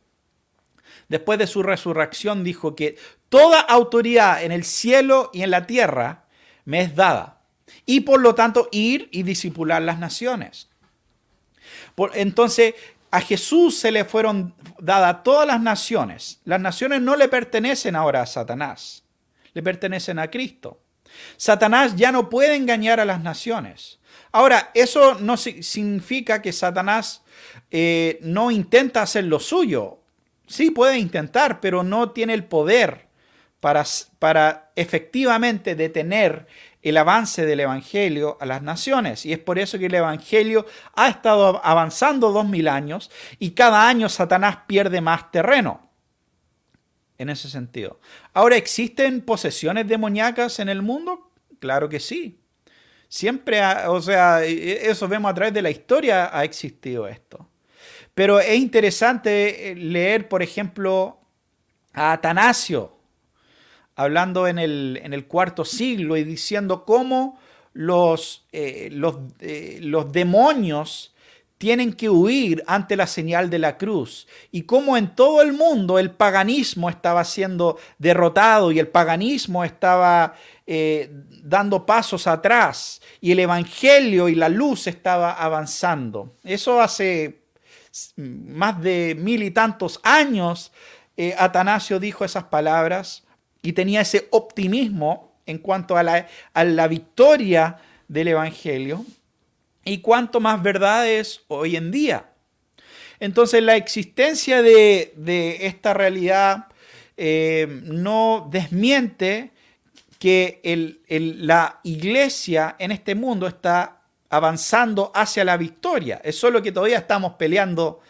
[1.09, 2.97] Después de su resurrección dijo que
[3.29, 6.25] toda autoridad en el cielo y en la tierra
[6.64, 7.40] me es dada
[7.87, 10.68] y por lo tanto ir y disipular las naciones.
[12.14, 12.75] entonces,
[13.12, 16.40] a Jesús se le fueron dadas todas las naciones.
[16.44, 19.05] Las naciones no le pertenecen ahora a Satanás,
[19.53, 20.81] le pertenecen a Cristo.
[21.37, 23.98] Satanás ya no puede engañar a las naciones.
[24.33, 27.22] Ahora, eso no significa que Satanás
[27.70, 29.98] eh, no intenta hacer lo suyo.
[30.46, 33.09] Sí puede intentar, pero no tiene el poder
[33.61, 33.85] para,
[34.18, 36.46] para efectivamente detener
[36.83, 39.25] el avance del Evangelio a las naciones.
[39.25, 43.88] Y es por eso que el Evangelio ha estado avanzando dos mil años y cada
[43.88, 45.88] año Satanás pierde más terreno.
[47.18, 48.01] En ese sentido.
[48.35, 51.31] Ahora, ¿existen posesiones demoníacas en el mundo?
[51.61, 52.40] Claro que sí.
[53.09, 57.49] Siempre, o sea, eso vemos a través de la historia, ha existido esto.
[58.14, 61.21] Pero es interesante leer, por ejemplo,
[61.92, 62.97] a Atanasio,
[63.96, 67.38] hablando en el, en el cuarto siglo y diciendo cómo
[67.72, 71.14] los, eh, los, eh, los demonios
[71.59, 76.00] tienen que huir ante la señal de la cruz y cómo en todo el mundo
[76.00, 80.35] el paganismo estaba siendo derrotado y el paganismo estaba
[80.66, 81.09] eh,
[81.44, 86.35] dando pasos atrás y el evangelio y la luz estaba avanzando.
[86.42, 87.42] Eso hace
[88.16, 90.72] más de mil y tantos años
[91.38, 93.22] Atanasio dijo esas palabras
[93.62, 99.05] y tenía ese optimismo en cuanto a la, victoria del Evangelio
[99.85, 102.31] y cuánto más verdad es hoy en día.
[103.20, 106.66] Entonces la existencia de, esta realidad
[107.16, 109.53] eh, no desmiente
[110.18, 110.61] que
[111.09, 116.20] la iglesia en este mundo está avanzando hacia la victoria.
[116.25, 118.01] Es solo que todavía estamos peleando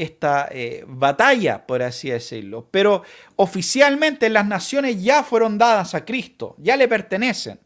[0.00, 2.66] esta eh, batalla, por así decirlo.
[2.70, 3.02] Pero
[3.36, 7.60] oficialmente las naciones ya fueron dadas a Cristo, ya le pertenecen.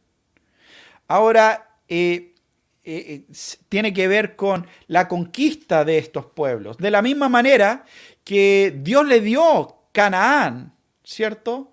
[1.06, 2.34] Ahora, eh,
[2.82, 3.22] eh,
[3.68, 6.76] tiene que ver con la conquista de estos pueblos.
[6.78, 7.84] De la misma manera
[8.24, 11.70] que Dios le dio Canaán, ¿cierto?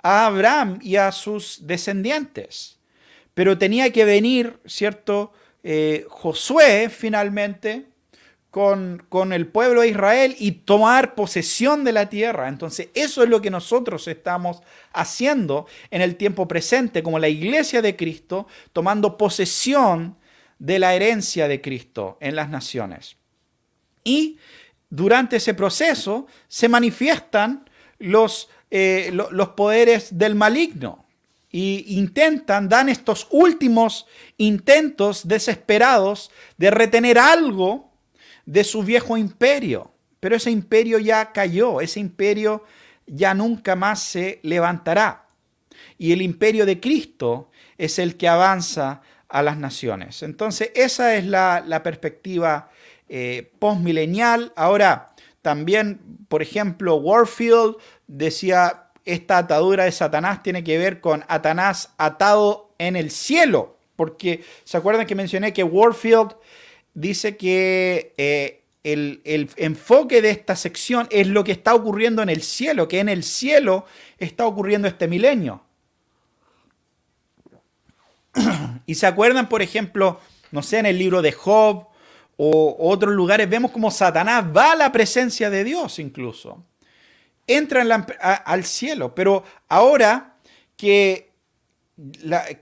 [0.00, 2.78] A Abraham y a sus descendientes.
[3.34, 5.32] Pero tenía que venir, ¿cierto?
[6.08, 7.93] Josué finalmente
[8.54, 12.46] con, el pueblo de Israel y tomar posesión de la tierra.
[12.48, 14.62] Entonces, eso es lo que nosotros estamos
[14.92, 20.16] haciendo en el tiempo presente, como la iglesia de Cristo, tomando posesión
[20.60, 23.16] de la herencia de Cristo en las naciones.
[24.04, 24.38] Y
[24.88, 31.04] durante ese proceso se manifiestan los, eh, los poderes del maligno
[31.50, 37.93] y intentan, dan estos últimos intentos desesperados de retener algo
[38.46, 39.92] de su viejo imperio.
[40.20, 42.64] Pero ese imperio ya cayó, ese imperio
[43.06, 45.26] ya nunca más se levantará.
[45.98, 50.22] Y el imperio de Cristo es el que avanza a las naciones.
[50.22, 52.70] Entonces, esa es la, perspectiva
[53.08, 54.52] eh, postmilenial.
[54.56, 57.76] Ahora, también, por ejemplo, Warfield
[58.06, 64.44] decía, esta atadura de Satanás tiene que ver con Satanás atado en el cielo, porque
[64.64, 66.34] se acuerdan que mencioné que Warfield
[66.94, 72.42] dice que eh, el, enfoque de esta sección es lo que está ocurriendo en el
[72.42, 73.84] cielo, que en el cielo
[74.18, 75.62] está ocurriendo este milenio.
[78.86, 81.88] y se acuerdan, por ejemplo, no sé, en el libro de Job
[82.36, 86.64] o otros lugares, vemos como Satanás va a la presencia de Dios incluso.
[87.46, 87.82] Entra
[88.44, 90.36] al cielo, pero ahora
[90.76, 91.30] que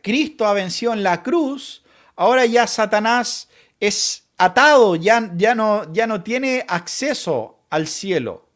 [0.03, 1.85] Cristo ha vencido en la cruz,
[2.17, 8.49] ahora ya Satanás es atado, ya, ya, no, ya no tiene acceso al cielo,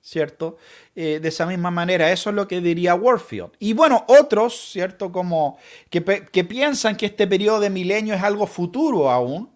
[0.00, 0.56] ¿cierto?
[0.96, 3.52] Eh, de esa misma manera, eso es lo que diría Warfield.
[3.58, 5.12] Y bueno, otros, ¿cierto?
[5.12, 5.58] Como
[5.90, 9.50] que, piensan que este periodo de milenio es algo futuro aún,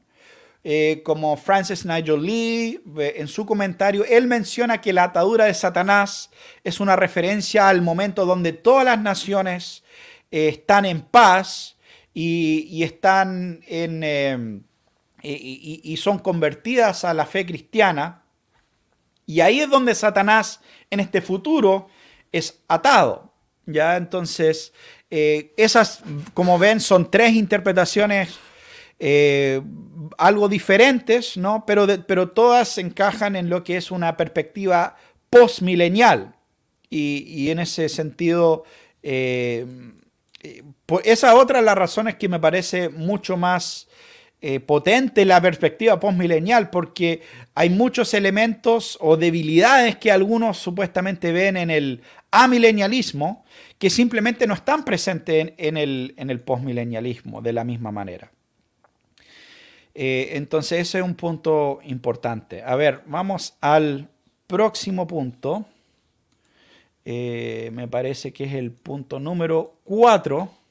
[0.63, 5.55] eh, como Francis Nigel Lee, eh, en su comentario, él menciona que la atadura de
[5.55, 6.31] Satanás
[6.63, 9.83] es una referencia al momento donde todas las naciones
[10.31, 11.77] están en paz
[12.15, 14.65] y están en
[15.23, 18.23] y, son convertidas a la fe cristiana.
[19.27, 21.89] Y ahí es donde Satanás en este futuro
[22.33, 23.33] es atado.
[23.67, 23.97] ¿ya?
[23.97, 24.73] Entonces,
[25.11, 26.03] eh, esas,
[26.35, 28.39] como ven, son tres interpretaciones
[28.99, 29.61] eh,
[30.19, 31.65] algo diferentes, ¿no?
[31.67, 34.97] pero, pero todas encajan en lo que es una perspectiva
[35.31, 36.35] postmilenial.
[36.91, 38.65] Y, y en ese sentido,
[39.03, 39.67] eh,
[41.05, 43.89] esa otra de las razones que me parece mucho más
[44.45, 47.23] eh, potente la perspectiva postmilenial porque
[47.55, 52.03] hay muchos elementos o debilidades que algunos supuestamente ven en el
[52.33, 53.45] amilenialismo
[53.79, 58.33] que simplemente no están presentes en, el, en el postmilenialismo de la misma manera.
[59.95, 62.65] Eh, entonces ese es un punto importante.
[62.65, 64.09] A ver, vamos al
[64.49, 65.67] próximo punto.
[67.05, 70.62] Eh, me parece que es el punto número 4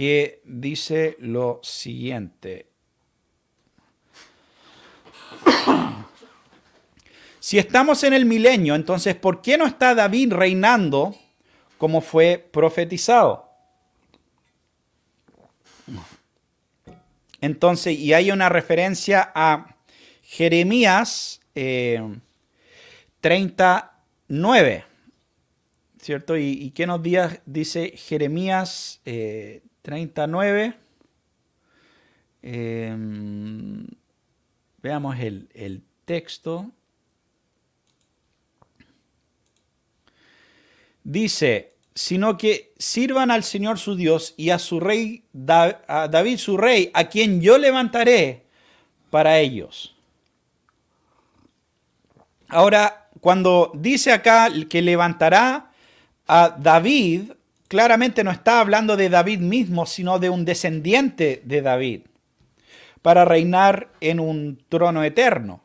[0.00, 2.70] que dice lo siguiente.
[7.38, 11.14] Si estamos en el milenio, entonces, ¿por qué no está David reinando
[11.76, 13.50] como fue profetizado?
[17.42, 19.76] Entonces, y hay una referencia a
[20.22, 21.40] Jeremías
[23.20, 24.84] 39, eh,
[26.00, 26.36] ¿cierto?
[26.38, 27.00] ¿Y, qué nos
[27.46, 29.02] dice Jeremías
[29.82, 30.74] 39.
[32.42, 33.86] Em,
[34.82, 36.70] veamos el, el texto.
[41.02, 46.56] Dice, sino que sirvan al Señor su Dios y a su rey, a David su
[46.56, 48.44] rey, a quien yo levantaré
[49.10, 49.94] para ellos.
[52.48, 55.70] Ahora, cuando dice acá que levantará
[56.26, 57.32] a David,
[57.70, 62.00] claramente no está hablando de David mismo, sino de un descendiente de David,
[63.00, 65.62] para reinar en un trono eterno.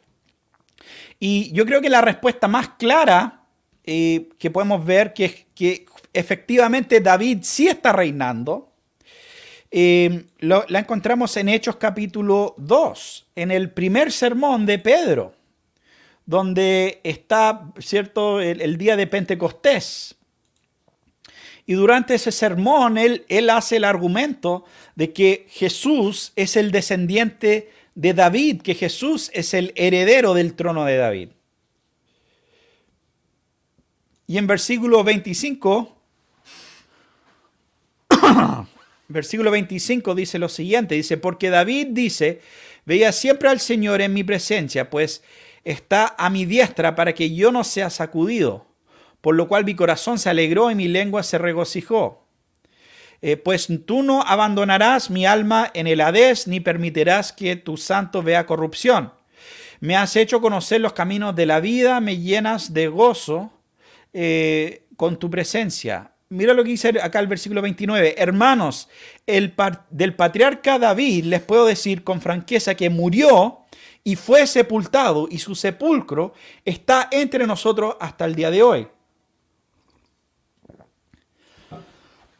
[1.19, 3.47] Y yo creo que la respuesta más clara
[3.83, 8.71] eh, que podemos ver que, que efectivamente David sí está reinando,
[9.71, 15.33] eh, la encontramos en Hechos capítulo 2, en el primer sermón de Pedro,
[16.27, 20.15] donde está, ¿cierto?, el día de Pentecostés.
[21.65, 27.71] Y durante ese sermón él, él hace el argumento de que Jesús es el descendiente
[27.95, 31.29] de David, que Jesús es el heredero del trono de David.
[34.27, 35.95] Y en versículo 25,
[39.07, 42.41] versículo 25 dice lo siguiente, dice, porque David dice,
[42.85, 45.23] veía siempre al Señor en mi presencia, pues
[45.63, 48.67] está a mi diestra para que yo no sea sacudido
[49.25, 52.27] por lo cual mi corazón se alegró y mi lengua se regocijó.
[53.23, 58.21] Eh, pues tú no abandonarás mi alma en el Hades, ni permitirás que tu santo
[58.21, 59.13] vea corrupción.
[59.79, 63.51] Me has hecho conocer los caminos de la vida, me llenas de gozo
[64.13, 66.11] eh, con tu presencia.
[66.29, 68.13] Mira lo que dice acá el versículo 29.
[68.19, 68.89] Hermanos,
[69.25, 69.55] el
[69.89, 73.61] del patriarca David les puedo decir con franqueza que murió
[74.03, 78.87] y fue sepultado y su sepulcro está entre nosotros hasta el día de hoy.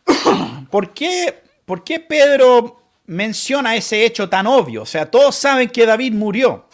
[0.69, 4.83] ¿Por qué, ¿Por qué Pedro menciona ese hecho tan obvio?
[4.83, 6.67] O sea, todos saben que David murió.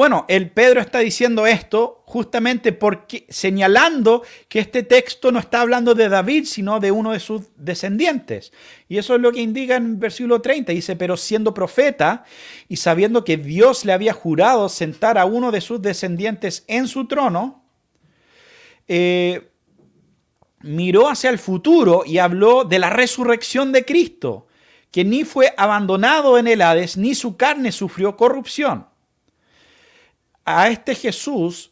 [0.00, 5.94] Bueno, el Pedro está diciendo esto justamente porque señalando que este texto no está hablando
[5.94, 8.50] de David, sino de uno de sus descendientes.
[8.88, 10.72] Y eso es lo que indica en versículo 30.
[10.72, 12.24] Dice, pero siendo profeta
[12.66, 17.06] y sabiendo que Dios le había jurado sentar a uno de sus descendientes en su
[17.06, 17.62] trono,
[18.88, 19.49] eh,
[20.62, 24.46] miró hacia el futuro y habló de la resurrección de Cristo,
[24.90, 28.86] que ni fue abandonado en el Hades, ni su carne sufrió corrupción.
[30.44, 31.70] A este Jesús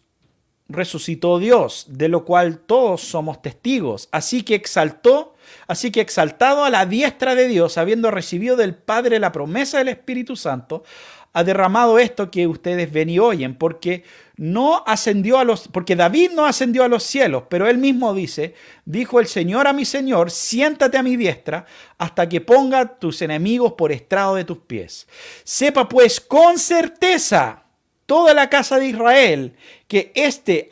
[0.68, 4.08] resucitó Dios, de lo cual todos somos testigos.
[4.12, 5.34] Así que exaltó,
[5.66, 9.88] así que exaltado a la diestra de Dios, habiendo recibido del Padre la promesa del
[9.88, 10.84] Espíritu Santo,
[11.32, 14.04] ha derramado esto que ustedes ven y oyen, porque
[14.38, 18.54] no ascendió a los, porque David no ascendió a los cielos, pero él mismo dice,
[18.86, 21.66] dijo el Señor a mi Señor, siéntate a mi diestra
[21.98, 25.06] hasta que ponga tus enemigos por estrado de tus pies.
[25.44, 27.64] Sepa pues con certeza
[28.06, 29.54] toda la casa de Israel
[29.86, 30.70] que, este,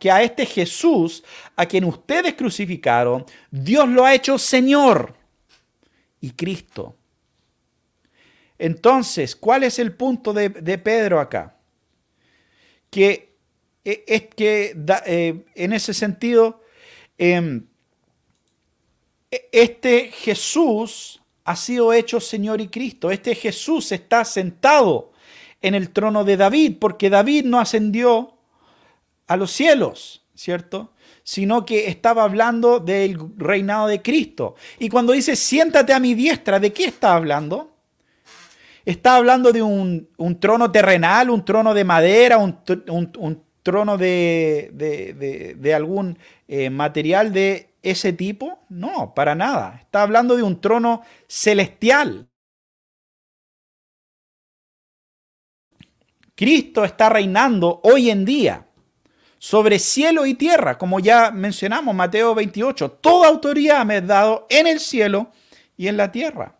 [0.00, 1.22] que a este Jesús,
[1.54, 5.14] a quien ustedes crucificaron, Dios lo ha hecho Señor
[6.20, 6.96] y Cristo
[8.58, 11.55] entonces, ¿cuál es el punto de, Pedro acá?
[12.90, 13.36] Que
[13.84, 14.76] e, es que
[15.06, 16.60] eh, en ese sentido,
[17.18, 17.66] em,
[19.30, 23.10] e, este Jesús ha sido hecho Señor y Cristo.
[23.10, 25.12] Este Jesús está sentado
[25.62, 28.34] en el trono de David, porque David no ascendió
[29.28, 30.92] a los cielos, ¿cierto?
[31.22, 34.56] Sino que estaba hablando del reinado de Cristo.
[34.78, 37.75] Y cuando dice, siéntate a mi diestra, ¿de qué está hablando?
[38.86, 40.08] Está hablando de un,
[40.40, 42.62] trono terrenal, un trono de madera, un,
[43.62, 46.18] trono de, algún
[46.48, 48.60] eh, material de ese tipo?
[48.68, 49.80] No, para nada.
[49.82, 52.28] Está hablando de un trono celestial.
[56.36, 58.66] Cristo está reinando hoy en día
[59.38, 62.90] sobre cielo y tierra, como ya mencionamos, Mateo 28.
[62.92, 65.32] Toda autoridad me ha dado en el cielo
[65.76, 66.55] y en la tierra.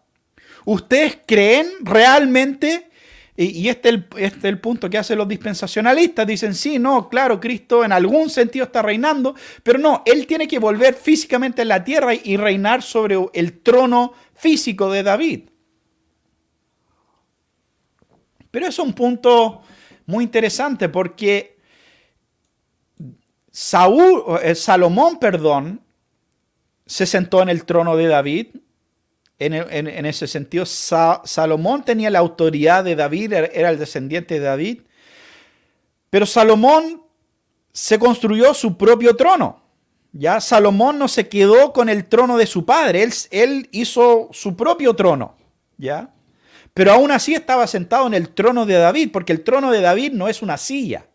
[0.66, 2.90] ¿Ustedes creen realmente?
[3.36, 6.26] Y, este, este, es el, punto que hacen los dispensacionalistas.
[6.26, 10.58] Dicen, sí, no, claro, Cristo en algún sentido está reinando, pero no, Él tiene que
[10.58, 15.40] volver físicamente en la tierra y reinar sobre el trono físico de David.
[18.50, 19.62] Pero es un punto
[20.06, 21.58] muy interesante porque
[23.52, 25.80] Saúl, eh, Salomón, perdón,
[26.86, 28.48] se sentó en el trono de David
[29.39, 34.80] en, ese sentido, Salomón tenía la autoridad de David, era el descendiente de David,
[36.09, 37.03] pero Salomón
[37.72, 39.62] se construyó su propio trono,
[40.12, 44.57] Ya Salomón no se quedó con el trono de su padre, él, él hizo su
[44.57, 45.37] propio trono,
[45.76, 46.11] ¿ya?
[46.72, 50.12] Pero aún así estaba sentado en el trono de David, porque el trono de David
[50.12, 51.07] no es una silla.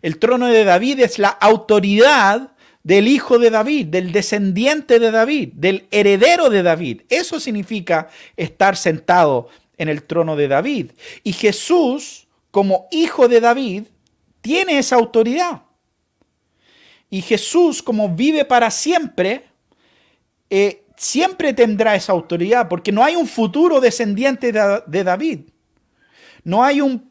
[0.00, 2.51] El trono de David es la autoridad
[2.82, 7.02] del hijo de David, del descendiente de David, del heredero de David.
[7.08, 10.92] Eso significa estar sentado en el trono de David.
[11.22, 13.84] Y Jesús, como hijo de David,
[14.40, 15.62] tiene esa autoridad.
[17.08, 19.44] Y Jesús, como vive para siempre,
[20.50, 25.40] eh, siempre tendrá esa autoridad, porque no hay un futuro descendiente de, David.
[26.42, 27.10] No hay un,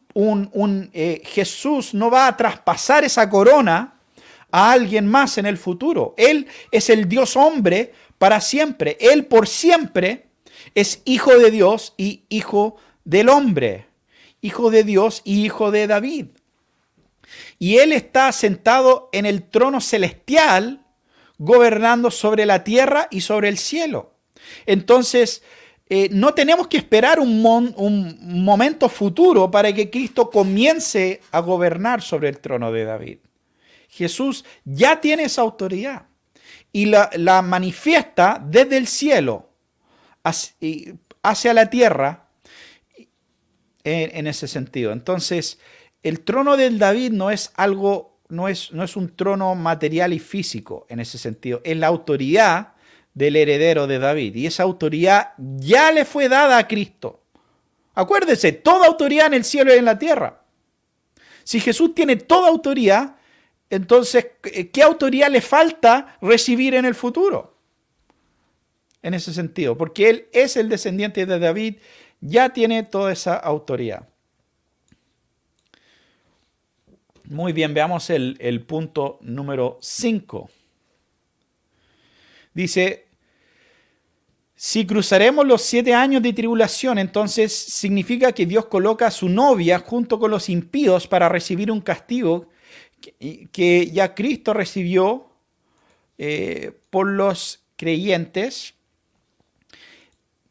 [0.92, 3.94] eh, Jesús no va a traspasar esa corona
[4.52, 6.14] a alguien más en el futuro.
[6.16, 8.96] Él es el Dios hombre para siempre.
[9.00, 10.26] Él por siempre
[10.76, 13.86] es hijo de Dios y hijo del hombre.
[14.40, 16.26] Hijo de Dios y hijo de David
[17.58, 20.84] y Él está sentado en el trono celestial,
[21.38, 24.14] gobernando sobre la tierra y sobre el cielo.
[24.66, 25.42] Entonces,
[25.88, 27.44] eh, no tenemos que esperar un,
[27.76, 33.18] un, momento futuro para que Cristo comience a gobernar sobre el trono de David.
[33.92, 36.06] Jesús ya tiene esa autoridad
[36.72, 39.50] y la, manifiesta desde el cielo
[40.22, 42.26] hacia, la tierra
[43.84, 44.92] en, en ese sentido.
[44.92, 45.58] Entonces,
[46.02, 50.18] el trono del David no es algo, no es, no es un trono material y
[50.18, 52.72] físico en ese sentido, es la autoridad
[53.12, 54.36] del heredero de David.
[54.36, 57.20] Y esa autoridad ya le fue dada a Cristo.
[57.94, 60.40] Acuérdese, toda autoridad en el cielo y en la tierra.
[61.44, 63.16] Si Jesús tiene toda autoridad,
[63.72, 64.26] entonces,
[64.70, 67.56] ¿qué autoridad le falta recibir en el futuro?
[69.00, 71.76] En ese sentido, porque Él es el descendiente de David,
[72.20, 74.06] ya tiene toda esa autoridad.
[77.24, 80.50] Muy bien, veamos el, punto número 5.
[82.52, 83.06] Dice,
[84.54, 89.78] si cruzaremos los siete años de tribulación, entonces significa que Dios coloca a su novia
[89.78, 92.51] junto con los impíos para recibir un castigo
[93.02, 95.26] que, ya Cristo recibió
[96.18, 98.74] eh, por los creyentes.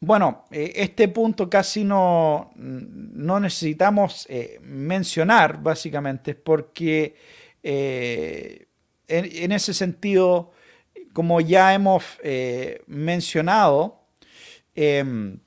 [0.00, 7.16] Bueno, eh, este punto casi no, no necesitamos eh, mencionar, básicamente, porque
[7.62, 10.52] en, ese sentido,
[11.12, 12.04] como ya hemos
[12.86, 14.00] mencionado,
[14.74, 15.38] em,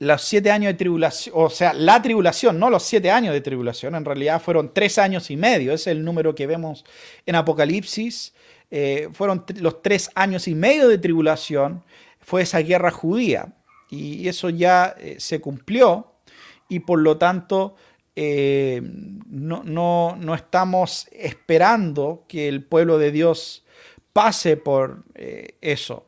[0.00, 3.94] los siete años de tribulación, o sea, la tribulación, no los siete años de tribulación,
[3.94, 6.84] en realidad fueron tres años y medio, es el número que vemos
[7.26, 8.34] en Apocalipsis,
[9.12, 11.82] fueron los tres años y medio de tribulación
[12.20, 13.54] fue esa guerra judía.
[13.90, 16.12] Y eso ya eh, se cumplió
[16.68, 17.74] y por lo tanto
[18.14, 23.64] eh, no, estamos esperando que el pueblo de Dios
[24.12, 26.06] pase por eh, eso.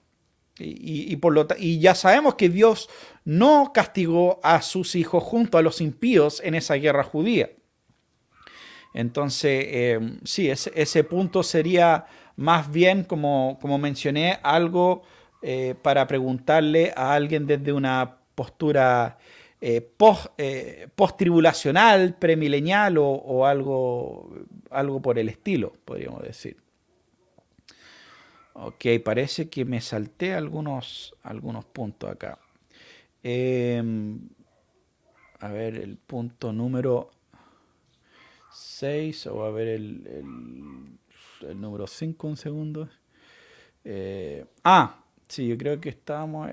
[0.64, 2.88] Y, por lo y ya sabemos que Dios
[3.24, 7.50] no castigó a sus hijos junto a los impíos en esa guerra judía.
[8.94, 12.06] Entonces, sí, ese, punto sería
[12.36, 15.02] más bien, como, como mencioné, algo
[15.42, 19.18] eh, para preguntarle a alguien desde una postura
[19.60, 19.90] eh,
[20.38, 24.32] eh, tribulacional, premilenial o, algo,
[24.70, 26.56] algo por el estilo, podríamos decir.
[28.54, 32.38] Ok, parece que me salté algunos, algunos puntos acá.
[33.22, 34.28] Em,
[35.40, 37.10] a ver, el punto número
[38.52, 42.88] 6, o a ver el, el, el número 5, un segundo.
[44.64, 45.02] ah,
[45.32, 46.50] Sí, yo creo que estamos.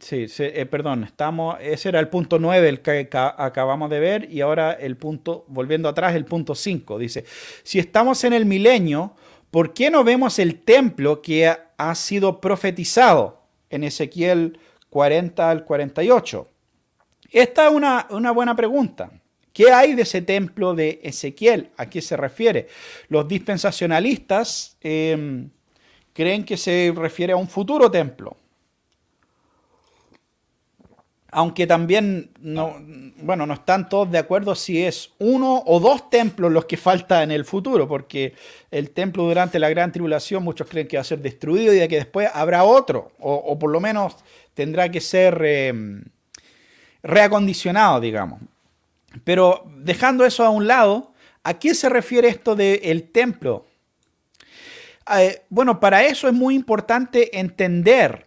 [0.00, 1.58] sí, eh, perdón, estamos.
[1.60, 5.86] Ese era el punto 9, el que acabamos de ver, y ahora el punto, volviendo
[5.90, 6.98] atrás, el punto 5.
[6.98, 7.26] Dice:
[7.64, 9.14] Si estamos en el milenio,
[9.50, 14.58] ¿por qué no vemos el templo que ha, sido profetizado en Ezequiel
[14.96, 16.48] 40 al 48?
[17.30, 19.10] Esta es una, buena pregunta.
[19.52, 21.68] ¿Qué hay de ese templo de Ezequiel?
[21.76, 22.68] ¿A qué se refiere?
[23.10, 24.78] Los dispensacionalistas.
[24.80, 25.50] Em,
[26.14, 28.38] creen que se refiere a un futuro templo.
[31.32, 32.76] Aunque también no,
[33.18, 37.24] bueno, no están todos de acuerdo si es uno o dos templos los que faltan
[37.24, 38.34] en el futuro, porque
[38.70, 41.88] el templo durante la gran tribulación muchos creen que va a ser destruido y de
[41.88, 44.16] que después habrá otro, o, por lo menos
[44.54, 46.04] tendrá que ser em,
[47.02, 48.40] reacondicionado, digamos.
[49.24, 51.12] Pero dejando eso a un lado,
[51.42, 53.66] ¿a qué se refiere esto del templo?
[55.18, 58.26] Eh, bueno, para eso es muy importante entender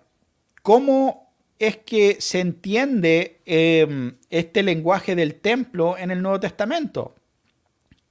[0.61, 1.28] cómo
[1.59, 7.15] es que se entiende em, este lenguaje del templo en el Nuevo Testamento.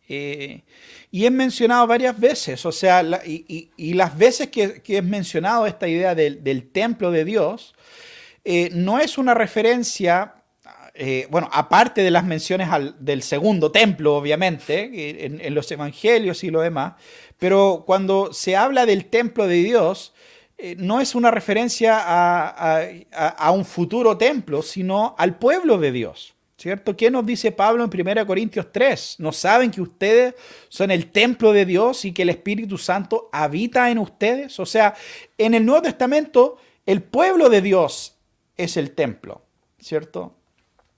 [0.06, 0.62] Eh,
[1.10, 6.14] y es mencionado varias veces, o sea, y, las veces que, es mencionado esta idea
[6.14, 7.74] del, templo de Dios,
[8.44, 10.34] eh, no es una referencia,
[10.94, 12.68] eh, bueno, aparte de las menciones
[12.98, 16.94] del segundo templo, obviamente, en, los evangelios y lo demás,
[17.38, 20.12] pero cuando se habla del templo de Dios,
[20.78, 26.34] no es una referencia a un futuro templo, sino al pueblo de Dios.
[26.56, 26.96] ¿Cierto?
[26.96, 29.16] ¿Qué nos dice Pablo en 1 Corintios 3?
[29.20, 30.34] ¿No saben que ustedes
[30.68, 34.58] son el templo de Dios y que el Espíritu Santo habita en ustedes?
[34.58, 34.96] O sea,
[35.38, 38.16] en el Nuevo Testamento el pueblo de Dios
[38.56, 39.42] es el templo,
[39.78, 40.34] ¿cierto?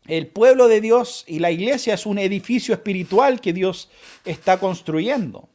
[0.07, 3.91] El pueblo de Dios y la iglesia es un edificio espiritual que Dios
[4.25, 5.50] está construyendo.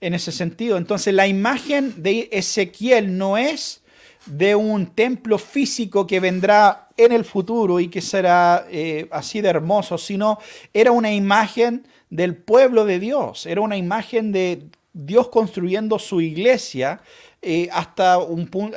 [0.00, 3.82] En ese sentido, entonces la imagen de Ezequiel no es
[4.26, 9.48] de un templo físico que vendrá en el futuro y que será eh, así de
[9.48, 10.38] hermoso, sino
[10.72, 17.00] era una imagen del pueblo de Dios, era una imagen de Dios construyendo su iglesia
[17.40, 18.18] eh, hasta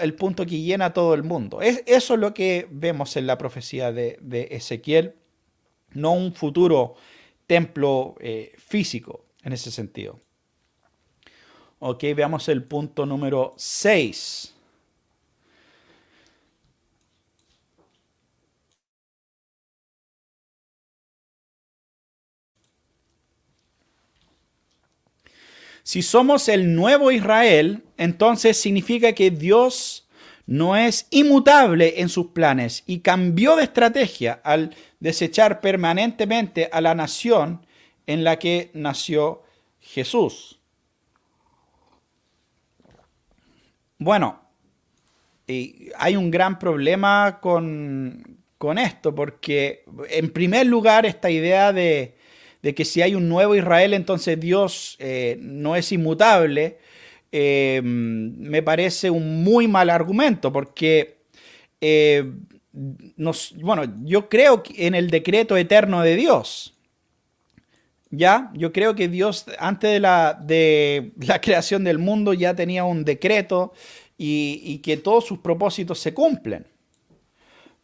[0.02, 1.62] el punto que llena todo el mundo.
[1.62, 5.16] Es, eso es lo que vemos en la profecía de, Ezequiel,
[5.94, 6.96] no un futuro
[7.48, 10.20] templo eh, físico en ese sentido.
[11.84, 14.54] Ok, veamos el punto número 6.
[25.82, 30.08] Si somos el nuevo Israel, entonces significa que Dios
[30.46, 36.94] no es inmutable en sus planes y cambió de estrategia al desechar permanentemente a la
[36.94, 37.66] nación
[38.06, 39.42] en la que nació
[39.80, 40.61] Jesús.
[44.02, 44.42] Bueno,
[45.48, 52.16] hay un gran problema con, con esto, porque en primer lugar esta idea de,
[52.64, 56.80] de que si hay un nuevo Israel, entonces Dios eh, no es inmutable,
[57.32, 61.18] eh, me parece un muy mal argumento, porque
[61.80, 62.24] eh,
[62.74, 66.76] bueno, yo creo en el decreto eterno de Dios.
[68.12, 72.84] Ya, yo creo que Dios antes de la, de la creación del mundo ya tenía
[72.84, 73.74] un decreto
[74.18, 76.68] y, y que todos sus propósitos se cumplen.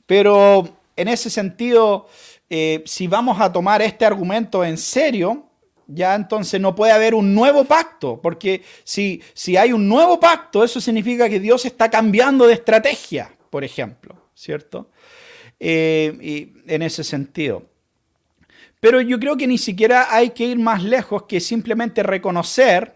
[0.06, 0.68] Pero
[0.98, 2.08] en ese sentido,
[2.50, 5.46] eh, si vamos a tomar este argumento en serio,
[5.86, 10.64] ya entonces no puede haber un nuevo pacto, porque si, si hay un nuevo pacto,
[10.64, 14.90] eso significa que Dios está cambiando de estrategia, por ejemplo, ¿cierto?
[15.60, 17.64] Eh, y en ese sentido.
[18.88, 22.96] Pero yo creo que ni siquiera hay que ir más lejos que simplemente reconocer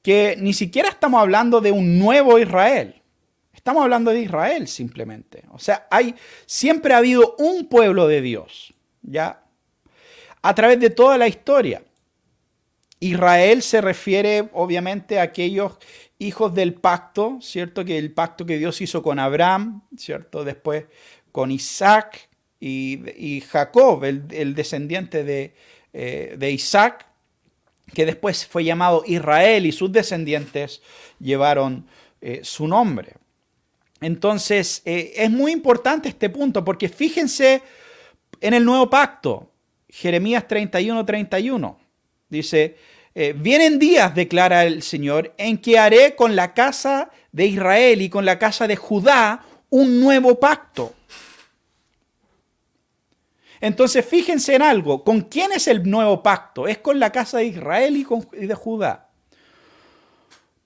[0.00, 3.02] que ni siquiera estamos hablando de un nuevo Israel.
[3.52, 5.42] Estamos hablando de Israel simplemente.
[5.50, 6.14] O sea, hay,
[6.46, 8.72] siempre ha habido un pueblo de Dios,
[9.02, 9.42] ¿ya?
[10.40, 11.82] A través de toda la historia.
[13.00, 15.76] Israel se refiere obviamente a aquellos
[16.20, 17.84] hijos del pacto, ¿cierto?
[17.84, 20.44] Que el pacto que Dios hizo con Abraham, ¿cierto?
[20.44, 20.84] Después
[21.32, 22.28] con Isaac
[22.66, 25.54] y, Jacob, el, descendiente de,
[25.92, 27.06] eh, de Isaac,
[27.92, 30.80] que después fue llamado Israel y sus descendientes
[31.20, 31.86] llevaron
[32.22, 33.12] eh, su nombre.
[34.00, 37.60] Entonces, eh, es muy importante este punto porque fíjense
[38.40, 39.50] en el nuevo pacto,
[39.88, 41.78] Jeremías 31, 31.
[42.28, 42.76] Dice,
[43.36, 48.24] vienen días, declara el Señor, en que haré con la casa de Israel y con
[48.24, 50.94] la casa de Judá un nuevo pacto.
[53.64, 56.68] Entonces, fíjense en algo, ¿con quién es el nuevo pacto?
[56.68, 59.08] Es con la casa de Israel y, con, y de Judá.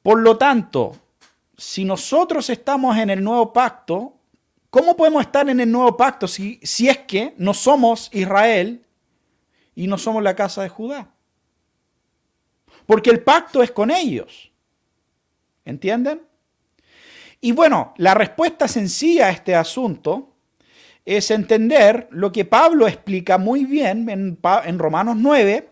[0.03, 0.96] Por lo tanto,
[1.57, 4.16] si nosotros estamos en el nuevo pacto,
[4.68, 8.84] ¿cómo podemos estar en el nuevo pacto si, si es que no somos Israel
[9.76, 11.09] y no somos la casa de Judá?
[12.84, 14.51] Porque el pacto es con ellos.
[15.64, 16.20] ¿Entienden?
[17.40, 20.34] Y bueno, la respuesta sencilla a este asunto
[21.09, 25.71] es entender lo que Pablo explica muy bien en, en Romanos 9,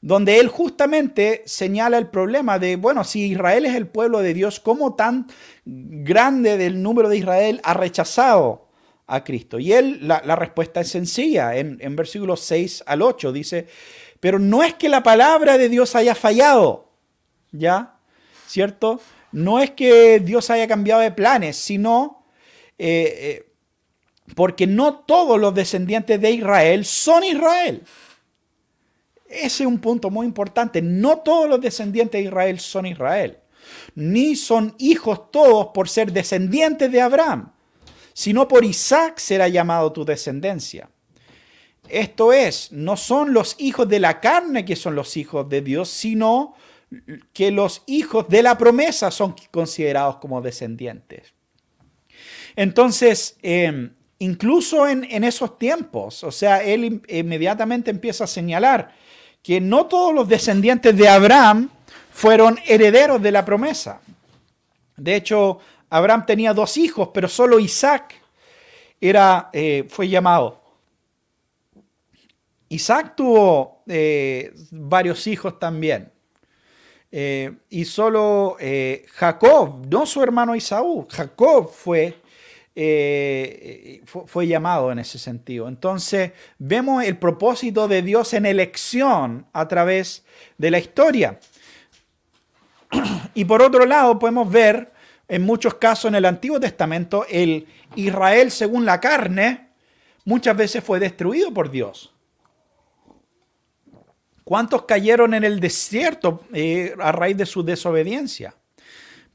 [0.00, 4.60] donde él justamente señala el problema de, bueno, si Israel es el pueblo de Dios,
[4.60, 5.26] ¿cómo tan
[5.64, 8.68] grande del número de Israel ha rechazado
[9.08, 9.58] a Cristo?
[9.58, 13.66] Y él, la, respuesta es sencilla, en, en versículos 6 al 8 dice,
[14.20, 16.92] pero no es que la palabra de Dios haya fallado,
[17.50, 17.96] ¿ya?
[18.46, 19.00] ¿Cierto?
[19.32, 22.14] No es que Dios haya cambiado de planes, sino...
[22.80, 23.47] Eh, eh,
[24.34, 27.82] porque no todos los descendientes de Israel son Israel.
[29.28, 30.80] Ese es un punto muy importante.
[30.80, 33.38] No todos los descendientes de Israel son Israel,
[33.94, 37.52] ni son hijos todos por ser descendientes de Abraham,
[38.14, 40.90] sino por Isaac será llamado tu descendencia.
[41.90, 45.88] esto es, no son los hijos de la carne que son los hijos de Dios,
[45.88, 46.54] sino
[47.32, 51.32] que los hijos de la promesa son considerados como descendientes.
[52.56, 58.92] Entonces, em, incluso en, esos tiempos, o sea, él inmediatamente empieza a señalar
[59.42, 61.70] que no todos los descendientes de Abraham
[62.10, 64.00] fueron herederos de la promesa.
[64.96, 65.60] De hecho,
[65.90, 68.14] Abraham tenía dos hijos, pero solo Isaac
[69.00, 70.60] era, eh, fue llamado.
[72.68, 76.12] Isaac tuvo eh, varios hijos también.
[77.10, 78.58] Eh, y solo
[79.14, 82.20] Jacob, no su hermano Isaú, Jacob fue,
[84.04, 85.68] fue, fue, llamado en ese sentido.
[85.68, 90.24] Entonces vemos el propósito de Dios en elección a través
[90.58, 91.40] de la historia.
[93.34, 94.92] Y por otro lado podemos ver
[95.28, 97.66] en muchos casos en el Antiguo Testamento, el
[97.96, 99.68] Israel según la carne
[100.24, 102.12] muchas veces fue destruido por Dios.
[104.44, 108.54] ¿Cuántos cayeron en el desierto eh, a raíz de su desobediencia?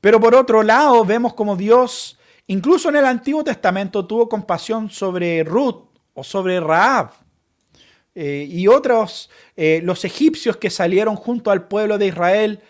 [0.01, 2.17] Pero por otro lado, vemos como Dios,
[2.47, 7.11] incluso en el Antiguo Testamento, tuvo compasión sobre Ruth o sobre Raab
[8.15, 12.61] eh, y otros, eh, los egipcios que salieron junto al pueblo de Israel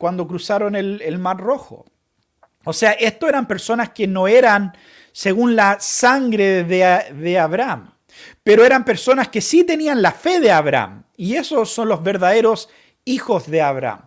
[0.00, 1.84] cuando cruzaron el, Mar Rojo.
[2.64, 4.74] O sea, estos eran personas que no eran
[5.12, 7.92] según la sangre de, Abraham,
[8.42, 11.04] pero eran personas que sí tenían la fe de Abraham.
[11.18, 12.70] Y esos son los verdaderos
[13.04, 14.06] hijos de Abraham.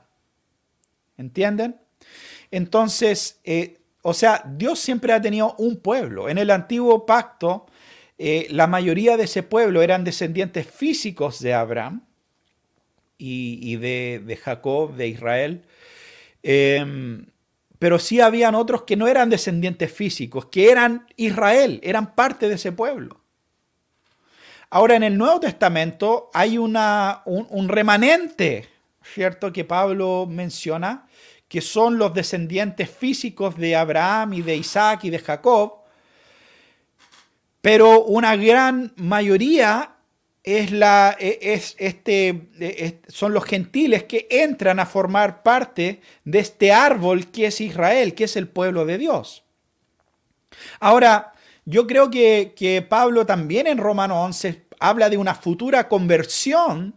[1.16, 1.80] ¿Entienden?
[2.50, 6.30] Entonces, eh, o sea, Dios siempre ha tenido un pueblo.
[6.30, 7.66] En el antiguo pacto,
[8.18, 12.06] eh, la mayoría de ese pueblo eran descendientes físicos de Abraham
[13.18, 15.64] y, de, Jacob, de Israel.
[16.44, 17.26] Em,
[17.80, 22.56] pero sí habían otros que no eran descendientes físicos, que eran Israel, eran parte de
[22.56, 23.22] ese pueblo.
[24.70, 28.68] Ahora en el Nuevo Testamento hay una, un, remanente,
[29.04, 29.54] ¿cierto?
[29.54, 31.08] Que Pablo menciona,
[31.54, 35.84] que son los descendientes físicos de Abraham y de Isaac y de Jacob,
[37.62, 39.98] pero una gran mayoría
[40.42, 46.40] es la, e, es este, e, son los gentiles que entran a formar parte de
[46.40, 49.44] este árbol que es Israel, que es el pueblo de Dios.
[50.80, 51.34] Ahora,
[51.66, 56.96] yo creo que, que Pablo también en Romano 11 habla de una futura conversión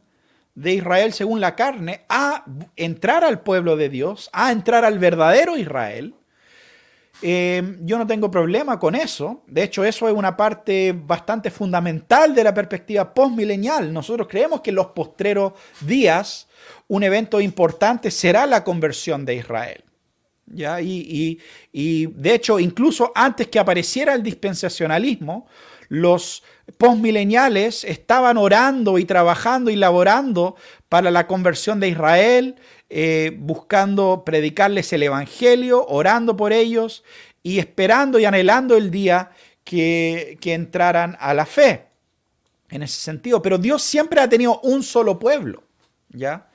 [0.57, 2.45] de Israel según la carne a
[2.75, 6.15] entrar al pueblo de Dios, a entrar al verdadero Israel.
[7.23, 9.43] Eh, yo no tengo problema con eso.
[9.47, 13.93] De hecho, eso es una parte bastante fundamental de la perspectiva postmilenial.
[13.93, 16.49] Nosotros creemos que en los postreros días
[16.89, 19.85] un evento importante será la conversión de Israel.
[20.47, 20.81] ¿ya?
[20.81, 21.39] Y,
[21.73, 25.47] y de hecho, incluso antes que apareciera el dispensacionalismo,
[25.89, 26.43] los
[26.79, 30.57] postmileniales estaban orando y trabajando y laborando
[30.89, 32.57] para la conversión de Israel,
[32.89, 37.05] eh, buscando predicarles el Evangelio, orando por ellos
[37.43, 39.31] y esperando y anhelando el día
[39.65, 41.87] que, entraran a la fe.
[42.69, 45.63] En ese sentido, pero Dios siempre ha tenido un solo pueblo,
[46.09, 46.49] ¿ya?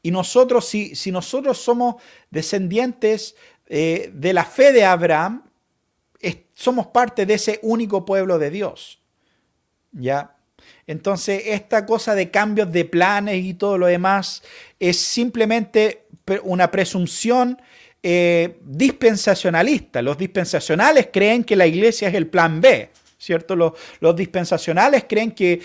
[0.00, 1.96] Y nosotros, si, si nosotros somos
[2.30, 3.34] descendientes
[3.66, 5.42] eh, de la fe de Abraham,
[6.56, 8.98] somos parte de ese único pueblo de Dios,
[9.92, 10.36] ¿ya?
[10.86, 14.42] Entonces, esta cosa de cambios de planes y todo lo demás
[14.80, 16.06] es simplemente
[16.44, 17.60] una presunción
[18.02, 20.00] eh, dispensacionalista.
[20.00, 23.54] Los dispensacionales creen que la iglesia es el plan B, ¿cierto?
[23.54, 25.60] Los, dispensacionales creen que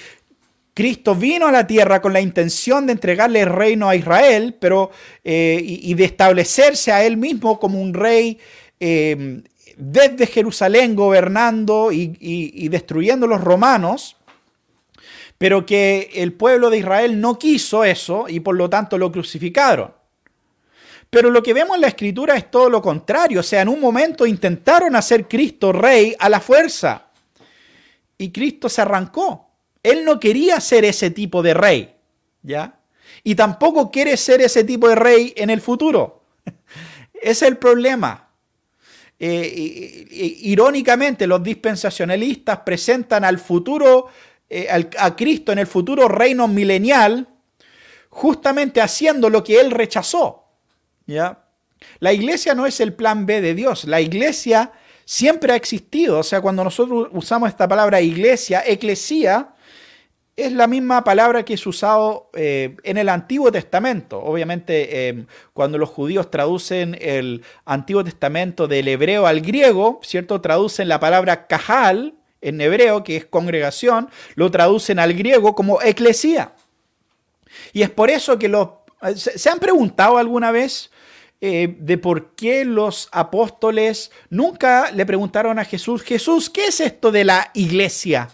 [0.74, 4.92] Cristo vino a la tierra con la intención de entregarle el reino a Israel, pero
[5.24, 8.40] eh, y, de establecerse a él mismo como un rey
[8.80, 9.42] eh,
[9.78, 14.18] desde Jerusalén gobernando y destruyendo los romanos
[15.42, 19.92] pero que el pueblo de Israel no quiso eso y por lo tanto lo crucificaron.
[21.10, 23.82] Pero lo que vemos en la escritura es todo lo contrario, o sea, en un
[23.82, 27.08] momento intentaron hacer Cristo rey a la fuerza
[28.20, 29.50] y Cristo se arrancó.
[29.82, 31.96] Él no quería ser ese tipo de rey,
[32.44, 32.78] ¿ya?
[33.24, 36.22] Y tampoco quiere ser ese tipo de rey en el futuro.
[37.16, 38.30] Ese es el problema.
[39.24, 40.08] Eh,
[40.42, 44.08] irónicamente, los dispensacionalistas presentan al futuro
[44.50, 44.68] eh,
[44.98, 47.28] a Cristo en el futuro reino milenial,
[48.10, 50.46] justamente haciendo lo que él rechazó.
[51.06, 51.46] ¿ya?
[52.00, 54.72] La iglesia no es el plan B de Dios, la iglesia
[55.06, 56.18] siempre ha existido.
[56.18, 59.54] O sea, cuando nosotros usamos esta palabra iglesia, eclesía,
[60.36, 64.20] es la misma palabra que es usado eh, en el Antiguo Testamento.
[64.22, 70.42] Obviamente, eh, cuando los judíos traducen el Antiguo Testamento del hebreo al griego, ¿cierto?
[70.42, 76.54] Traducen la palabra cajal en hebreo, que es congregación, lo traducen al griego como eclesía.
[77.74, 78.70] Y es por eso que los...
[79.16, 80.92] ¿Se han preguntado alguna vez
[81.44, 87.12] eh, de por qué los apóstoles nunca le preguntaron a Jesús, Jesús, ¿qué es esto
[87.12, 88.30] de la iglesia?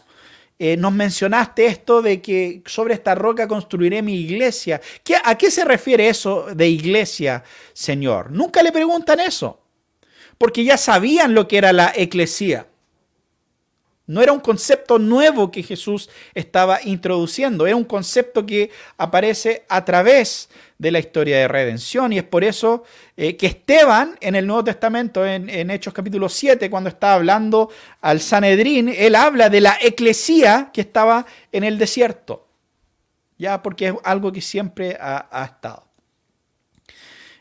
[0.59, 4.81] Eh, nos mencionaste esto de que sobre esta roca construiré mi iglesia.
[5.23, 7.43] ¿A qué se refiere eso de iglesia,
[7.73, 8.31] Señor?
[8.31, 9.61] Nunca le preguntan eso,
[10.37, 12.67] porque ya sabían lo que era la eclesía.
[14.07, 19.83] No era un concepto nuevo que Jesús estaba introduciendo, era un concepto que aparece a
[19.83, 20.47] través
[20.77, 22.85] de la historia de redención y es por eso
[23.17, 28.21] eh, que Esteban en el Nuevo Testamento, en, Hechos capítulo 7, cuando está hablando al
[28.21, 32.47] Sanedrín, él habla de la eclesía que estaba en el desierto,
[33.37, 35.85] ya porque es algo que siempre ha, estado.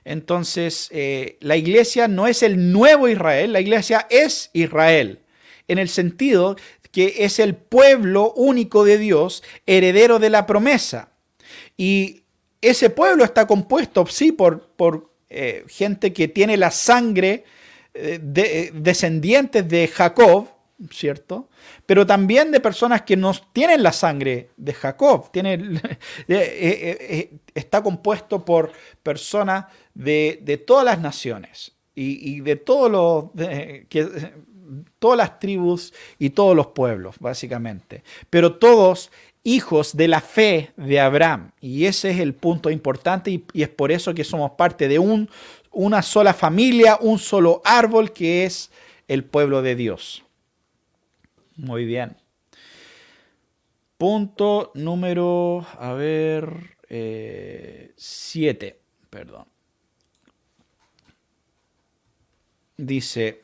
[0.05, 5.21] Entonces, eh, la iglesia no es el nuevo Israel, la iglesia es Israel
[5.69, 6.57] en el sentido
[6.97, 11.11] que es el pueblo único de Dios, heredero de la promesa.
[11.77, 12.23] Y
[12.62, 17.45] ese pueblo está compuesto, sí, por, por eh, gente que tiene la sangre
[17.93, 20.49] eh, de, eh, descendientes de Jacob,
[20.91, 21.51] ¿cierto?
[21.85, 25.31] Pero también de personas que no tienen la sangre de Jacob.
[25.31, 25.81] Tiene,
[27.55, 33.33] está compuesto por personas de, todas las naciones y, de todos los
[33.91, 34.33] que
[34.99, 38.03] todas las tribus y todos los pueblos, básicamente.
[38.31, 39.11] Pero todos
[39.47, 41.53] hijos de la fe de Abraham.
[41.61, 45.31] Y ese es el punto importante y, es por eso que somos parte de un,
[45.71, 48.71] una sola familia, un solo árbol que es
[49.07, 50.25] el pueblo de Dios.
[51.57, 52.17] Muy bien.
[53.97, 59.47] Punto número, a ver, eh, siete, perdón.
[62.77, 63.41] Dice,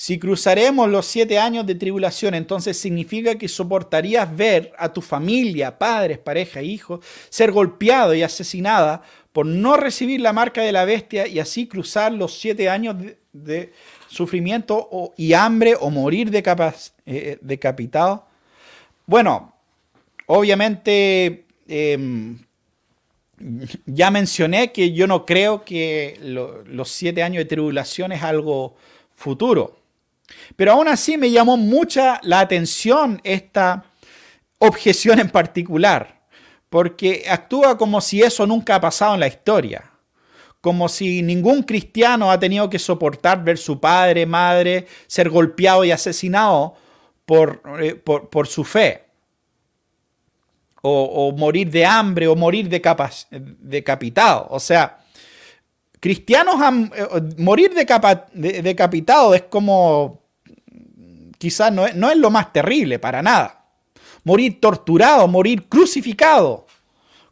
[0.00, 5.76] Si cruzaremos los siete años de tribulación, entonces significa que soportarías ver a tu familia,
[5.76, 11.26] padres, pareja, hijos, ser golpeado y asesinada por no recibir la marca de la bestia
[11.26, 12.94] y así cruzar los siete años
[13.32, 13.72] de,
[14.06, 16.44] sufrimiento y hambre o morir de
[17.04, 18.24] eh, decapitado.
[19.04, 19.52] Bueno,
[20.26, 22.38] obviamente em,
[23.84, 28.76] ya mencioné que yo no creo que los siete años de tribulación es algo
[29.16, 29.78] futuro.
[30.56, 33.84] Pero aún así me llamó mucha la atención esta
[34.58, 36.22] objeción en particular,
[36.68, 39.90] porque actúa como si eso nunca ha pasado en la historia,
[40.60, 45.92] como si ningún cristiano ha tenido que soportar ver su padre, madre ser golpeado y
[45.92, 46.74] asesinado
[47.24, 48.02] por, eh,
[48.44, 49.04] su fe.
[50.80, 54.46] O, morir de hambre o morir decapitado.
[54.48, 54.97] O sea,
[56.00, 57.06] cristianos han, eh,
[57.38, 60.22] morir decapitado es como
[61.38, 63.64] quizás no, no es lo más terrible, para nada.
[64.24, 66.66] Morir torturado, morir crucificado,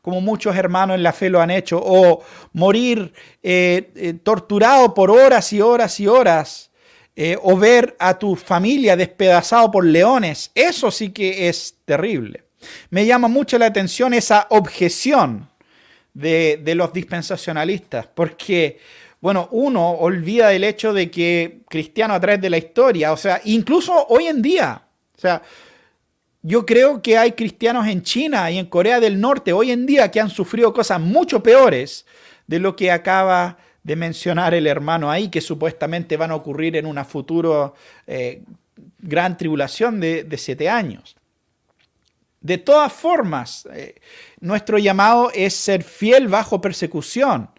[0.01, 3.13] como muchos hermanos en la fe lo han hecho, o morir
[3.43, 6.71] eh, eh, torturado por horas y horas y horas,
[7.43, 12.45] o ver a tu familia despedazado por leones, eso sí que es terrible.
[12.91, 15.49] Me llama mucho la atención esa objeción
[16.17, 18.79] de, de los dispensacionalistas, porque
[19.21, 23.41] bueno, uno olvida el hecho de que cristiano a través de la historia, o sea,
[23.45, 24.83] incluso hoy en día,
[25.17, 25.43] o sea,
[26.43, 30.11] yo creo que hay cristianos en China y en Corea del Norte hoy en día
[30.11, 32.07] que han sufrido cosas mucho peores
[32.47, 36.87] de lo que acaba de mencionar el hermano ahí, que supuestamente van a ocurrir en
[36.87, 37.73] una futura
[38.07, 38.43] eh,
[38.99, 41.17] gran tribulación de, siete años.
[42.41, 43.97] De todas formas, eh,
[44.41, 47.51] nuestro llamado es ser fiel bajo persecución.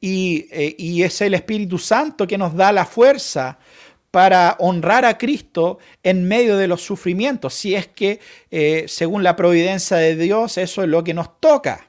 [0.00, 3.58] Eh, y, es el Espíritu Santo que nos da la fuerza
[4.10, 8.20] para honrar a Cristo en medio de los sufrimientos, si es que
[8.50, 11.88] eh, según la providencia de Dios eso es lo que nos toca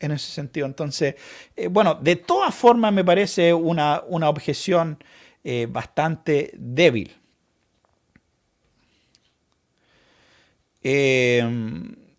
[0.00, 0.66] en ese sentido.
[0.66, 1.14] Entonces,
[1.56, 5.02] eh, bueno, de todas formas me parece una, una objeción
[5.70, 7.16] bastante débil.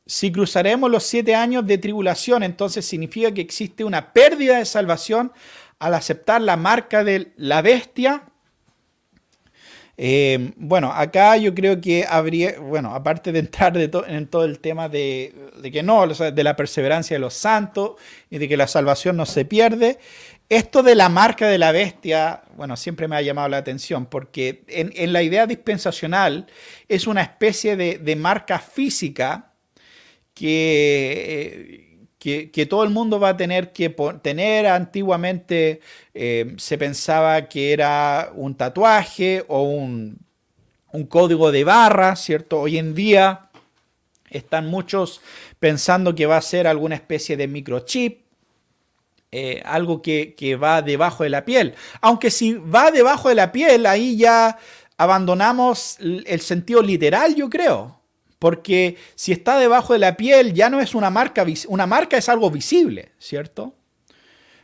[0.10, 5.32] Si cruzaremos los siete años de tribulación, entonces significa que existe una pérdida de salvación
[5.78, 8.24] al aceptar la marca de la bestia.
[9.98, 14.90] Eh, bueno, acá yo creo que habría, bueno, aparte de entrar en todo el tema
[14.90, 17.92] de, que no, de la perseverancia de los santos
[18.32, 20.00] y de que la salvación no se pierde,
[20.50, 24.64] esto de la marca de la bestia, bueno, siempre me ha llamado la atención, porque
[24.70, 26.48] en, la idea dispensacional
[26.88, 29.49] es una especie de, de marca física
[30.40, 33.90] que, que, todo el mundo va a tener que
[34.22, 34.68] tener.
[34.68, 35.82] Antiguamente
[36.14, 40.18] eh, se pensaba que era un tatuaje o un,
[40.94, 42.62] un código de barra, ¿cierto?
[42.62, 43.50] Hoy en día
[44.30, 45.20] están muchos
[45.60, 48.22] pensando que va a ser alguna especie de microchip,
[49.32, 51.76] eh, algo que, que, va debajo de la piel.
[52.00, 54.58] Aunque si va debajo de la piel, ahí ya
[54.98, 57.99] abandonamos el sentido literal, yo creo.
[58.40, 62.30] Porque si está debajo de la piel ya no es una marca, una marca es
[62.30, 63.76] algo visible, ¿cierto?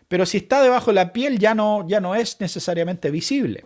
[0.07, 3.65] Pero si está debajo de la piel ya no, ya no es necesariamente visible.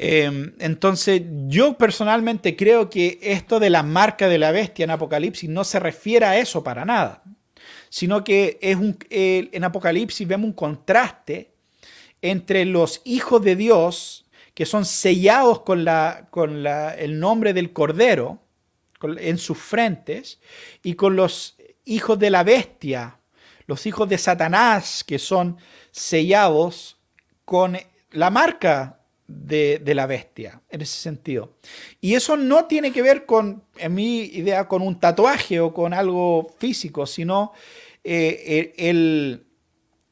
[0.00, 5.50] Em, entonces, yo personalmente creo que esto de la marca de la bestia en Apocalipsis
[5.50, 7.24] no se refiere a eso para nada,
[7.88, 11.50] sino que es un, en Apocalipsis vemos un contraste
[12.22, 14.27] entre los hijos de Dios
[14.58, 18.40] que son sellados con, la, con el nombre del Cordero
[19.00, 20.40] en sus frentes,
[20.82, 23.20] y con los hijos de la bestia,
[23.68, 25.58] los hijos de Satanás, que son
[25.92, 26.98] sellados
[27.44, 27.78] con
[28.10, 28.98] la marca
[29.28, 31.52] de, la bestia, en ese sentido.
[32.00, 35.94] Y eso no tiene que ver con, en mi idea, con un tatuaje o con
[35.94, 37.52] algo físico, sino
[38.02, 39.46] eh, el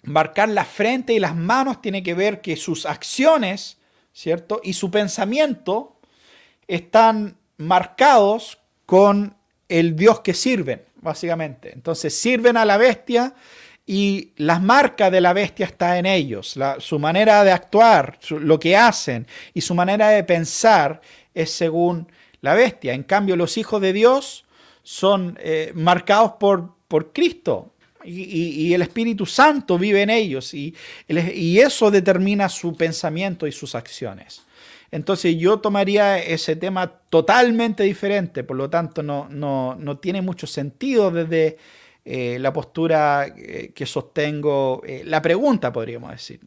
[0.04, 3.78] marcar la frente y las manos tiene que ver que sus acciones
[4.16, 4.62] ¿cierto?
[4.64, 6.00] Y su pensamiento
[6.66, 9.36] están marcados con
[9.68, 11.70] el Dios que sirven, básicamente.
[11.74, 13.34] Entonces sirven a la bestia
[13.84, 16.58] y las marcas de la bestia está en ellos.
[16.78, 21.02] su manera de actuar, lo que hacen y su manera de pensar
[21.34, 22.10] es según
[22.40, 22.94] la bestia.
[22.94, 24.46] En cambio, los hijos de Dios
[24.82, 27.74] son eh, marcados por, por Cristo,
[28.06, 30.74] y, el Espíritu Santo vive en ellos y,
[31.08, 34.42] eso determina su pensamiento y sus acciones.
[34.90, 41.10] Entonces yo tomaría ese tema totalmente diferente, por lo tanto no, no, tiene mucho sentido
[41.10, 41.58] desde
[42.04, 46.40] eh, la postura eh, que sostengo, eh, la pregunta podríamos decir.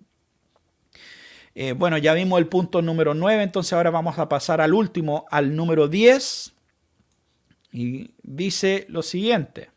[1.76, 5.54] bueno, ya vimos el punto número 9, entonces ahora vamos a pasar al último, al
[5.56, 6.54] número 10,
[7.74, 9.70] y dice lo siguiente.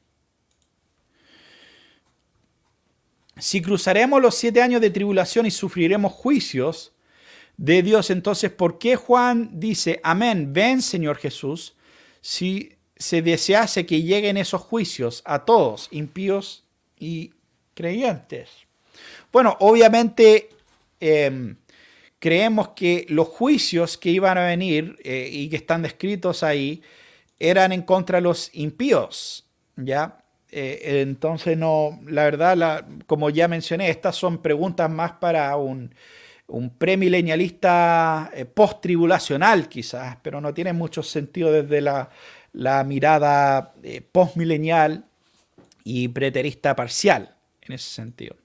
[3.42, 6.92] Si cruzaremos los siete años de tribulación y sufriremos juicios
[7.56, 11.74] de Dios, entonces, ¿por qué Juan dice, amén, ven Señor Jesús,
[12.20, 16.62] si se desease que lleguen esos juicios a todos, impíos
[17.00, 17.32] y
[17.74, 18.48] creyentes?
[19.32, 20.50] Bueno, obviamente
[21.00, 21.56] em,
[22.20, 26.80] creemos que los juicios que iban a venir eh, y que están descritos ahí
[27.40, 30.21] eran en contra de los impíos, ¿ya?
[30.54, 35.94] Eh, entonces, no, la verdad, como ya mencioné, estas son preguntas más para un,
[36.46, 42.10] un premilenialista eh, post-tribulacional quizás, pero no tiene mucho sentido desde la,
[42.84, 45.06] mirada eh, postmilenial
[45.84, 48.36] y preterista parcial en ese sentido.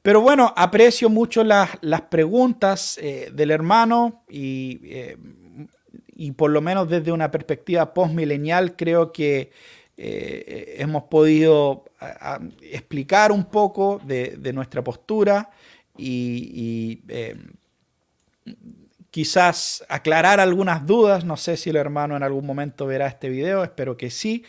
[0.00, 1.76] Pero bueno, aprecio mucho las,
[2.08, 4.80] preguntas del hermano y,
[6.16, 9.52] y por lo menos desde una perspectiva postmilenial creo que
[10.04, 11.84] eh, hemos podido
[12.60, 15.50] explicar un poco de, nuestra postura
[15.96, 17.36] y, eh,
[19.12, 21.24] quizás aclarar algunas dudas.
[21.24, 24.44] No sé si el hermano en algún momento verá este video, espero que sí.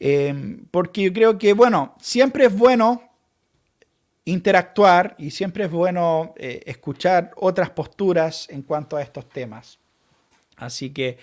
[0.00, 3.12] Eh, porque yo creo que, bueno, siempre es bueno
[4.24, 9.79] interactuar y siempre es bueno escuchar otras posturas en cuanto a estos temas.
[10.60, 11.18] Así que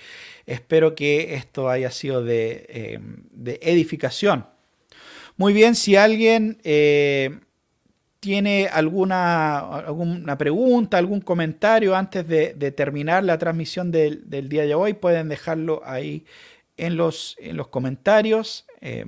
[0.46, 4.48] espero que esto haya sido de, eh, edificación.
[5.38, 7.40] Muy bien, si alguien eh,
[8.20, 9.86] tiene alguna,
[10.40, 16.26] pregunta, algún comentario antes de, terminar la transmisión del, día de hoy, pueden dejarlo ahí
[16.76, 18.66] en los, en los comentarios.
[18.82, 19.06] Eh,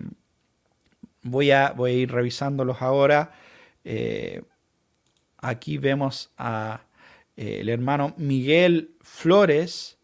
[1.23, 3.32] voy, a, voy, a, ir revisándolos ahora.
[5.38, 6.82] aquí vemos a
[7.36, 9.99] el hermano Miguel Flores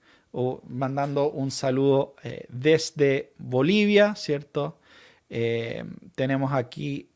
[0.68, 4.80] mandando un saludo eh, desde Bolivia, ¿cierto?
[5.30, 5.84] Eh,
[6.14, 7.10] tenemos aquí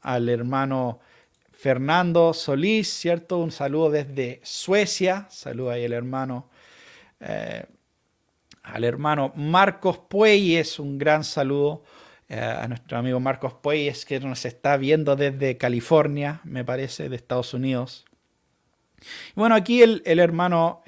[0.00, 1.00] al hermano
[1.52, 3.38] Fernando Solís, ¿cierto?
[3.38, 6.48] Un saludo desde Suecia, saludo ahí al hermano,
[7.20, 7.66] eh,
[8.62, 11.84] al hermano Marcos Pueyes, un gran saludo
[12.30, 17.54] a nuestro amigo Marcos Pueyes que nos está viendo desde California, me parece, de Estados
[17.54, 18.04] Unidos.
[19.34, 20.82] Bueno, aquí el, hermano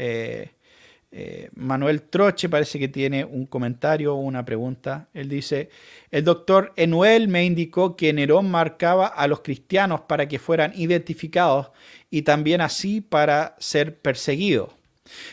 [1.54, 5.08] Manuel Troche parece que tiene un comentario o una pregunta.
[5.12, 5.68] Él dice,
[6.11, 11.70] el doctor Enuel me indicó que Nerón marcaba a los cristianos para que fueran identificados
[12.11, 14.70] y también así para ser perseguidos.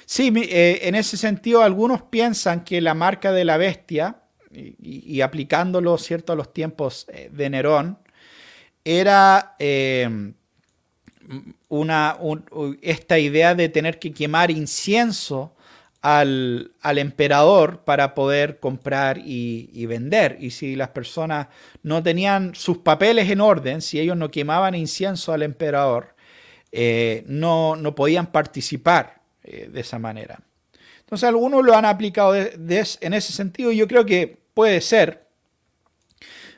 [0.05, 4.21] Sí, eh, en ese sentido algunos piensan que la marca de la bestia
[4.51, 6.33] y, aplicándolo ¿cierto?
[6.33, 7.99] a los tiempos eh, de Nerón,
[8.83, 10.33] era eh,
[11.67, 12.17] una,
[12.81, 15.53] esta idea de tener que quemar incienso
[16.15, 20.37] al, emperador para poder comprar y, vender.
[20.39, 21.47] Y si las personas
[21.83, 26.15] no tenían sus papeles en orden, si ellos no quemaban incienso al emperador,
[26.71, 30.39] eh, no, no, podían participar de esa manera.
[30.99, 35.27] Entonces algunos lo han aplicado en ese sentido y yo creo que puede ser,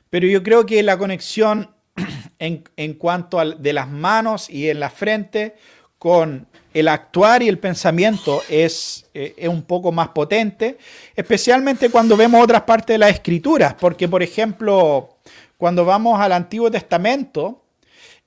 [0.10, 1.70] pero yo creo que la conexión
[2.39, 5.56] en, cuanto a de las manos y en la frente
[5.97, 10.78] con el actuar y el pensamiento es, eh, es, un poco más potente,
[11.15, 15.17] especialmente cuando vemos otras partes de las escrituras, porque por ejemplo,
[15.57, 17.63] cuando vamos al Antiguo Testamento,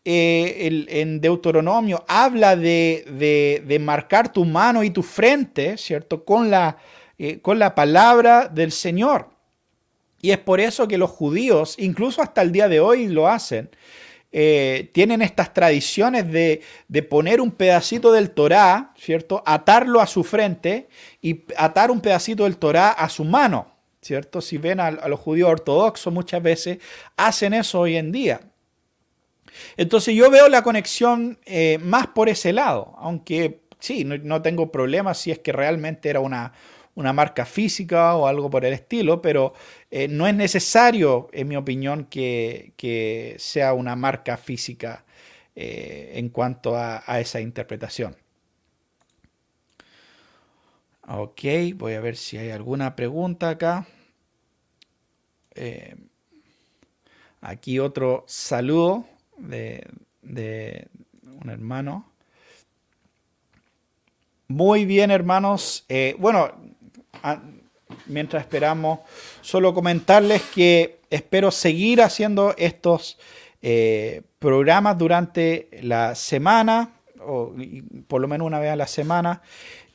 [0.05, 6.24] eh, en Deuteronomio habla de, marcar tu mano y tu frente, ¿cierto?
[6.24, 6.76] Con la,
[7.18, 9.30] eh, con la palabra del Señor.
[10.20, 13.70] Y es por eso que los judíos, incluso hasta el día de hoy lo hacen,
[14.33, 16.62] eh, tienen estas tradiciones de,
[17.09, 19.43] poner un pedacito del Torá, ¿cierto?
[19.45, 20.89] Atarlo a su frente
[21.20, 24.41] y atar un pedacito del Torá a su mano, ¿cierto?
[24.41, 26.78] Si ven a los judíos ortodoxos muchas veces
[27.16, 28.41] hacen eso hoy en día.
[29.76, 35.18] Entonces yo veo la conexión eh, más por ese lado, aunque sí, no, tengo problemas
[35.18, 36.53] si es que realmente era una,
[36.95, 39.55] marca física o algo por el estilo, pero
[39.90, 45.05] eh, no es necesario, en mi opinión, que, sea una marca física
[45.57, 48.16] eh, en cuanto a, esa interpretación.
[51.09, 51.40] Ok,
[51.74, 53.86] voy a ver si hay alguna pregunta acá.
[57.40, 60.88] aquí otro saludo de,
[61.43, 62.12] un hermano.
[64.49, 65.84] Muy bien, hermanos.
[65.88, 66.53] Eh, bueno,
[68.07, 69.01] mientras esperamos,
[69.41, 73.19] solo comentarles que espero seguir haciendo estos
[73.61, 77.55] eh, programas durante la semana, o
[78.09, 79.43] por lo menos una vez a la semana,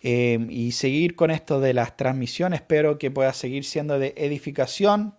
[0.03, 2.61] eh, y seguir con esto de las transmisiones.
[2.61, 5.15] Espero que pueda seguir siendo de edificación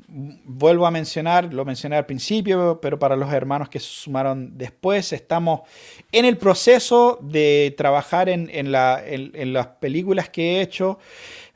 [0.00, 5.12] Vuelvo a mencionar, lo mencioné al principio, pero para los hermanos que se sumaron después,
[5.12, 5.60] estamos
[6.12, 10.98] en el proceso de trabajar en, las películas que he hecho,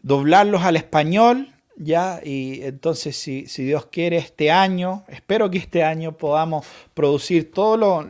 [0.03, 2.21] doblarlos al español, ¿ya?
[2.25, 8.05] Y entonces, si, Dios quiere, este año, espero que este año podamos producir todas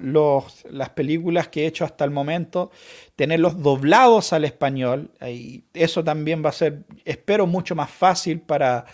[0.70, 2.70] las películas que he hecho hasta el momento,
[3.16, 8.86] tenerlos doblados al español, y eso también va a ser, espero, mucho más fácil para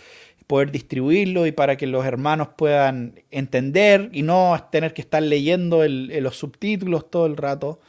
[0.49, 5.87] poder distribuirlo y para que los hermanos puedan entender y no tener que estar leyendo
[5.87, 7.79] los subtítulos todo el rato.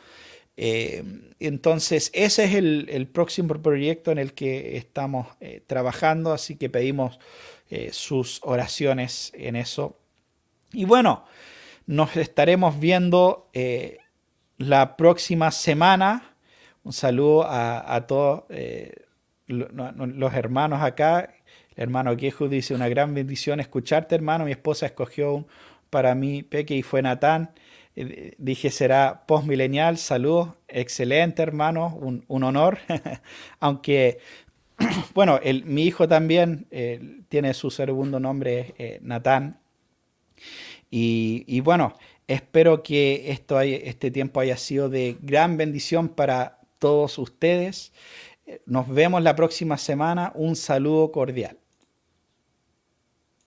[0.63, 1.03] Eh,
[1.39, 7.19] entonces, ese es el, próximo proyecto en el que estamos eh, trabajando, así que pedimos
[7.71, 9.97] eh, sus oraciones en eso.
[10.75, 11.25] Y bueno,
[11.87, 13.49] nos estaremos viendo
[14.59, 16.37] la próxima semana.
[16.85, 18.45] Un saludo a, todos
[19.49, 21.35] los hermanos acá
[21.75, 24.45] hermano Quejo dice, una gran bendición escucharte, hermano.
[24.45, 25.47] Mi esposa escogió
[25.89, 27.53] para mí Peque y fue Natán.
[28.01, 29.99] Eh, dije, será postmilenial.
[29.99, 30.51] Saludos.
[30.69, 31.95] Excelente, hermano.
[31.97, 32.79] Un, honor.
[33.61, 34.19] Aunque,
[35.15, 39.61] bueno, el, mi hijo también eh, tiene su segundo nombre, eh, Natán.
[40.91, 41.95] Y, bueno,
[42.27, 47.93] espero que esto este tiempo haya sido de gran bendición para todos ustedes.
[48.67, 50.33] Nos vemos la próxima semana.
[50.35, 51.59] Un saludo cordial.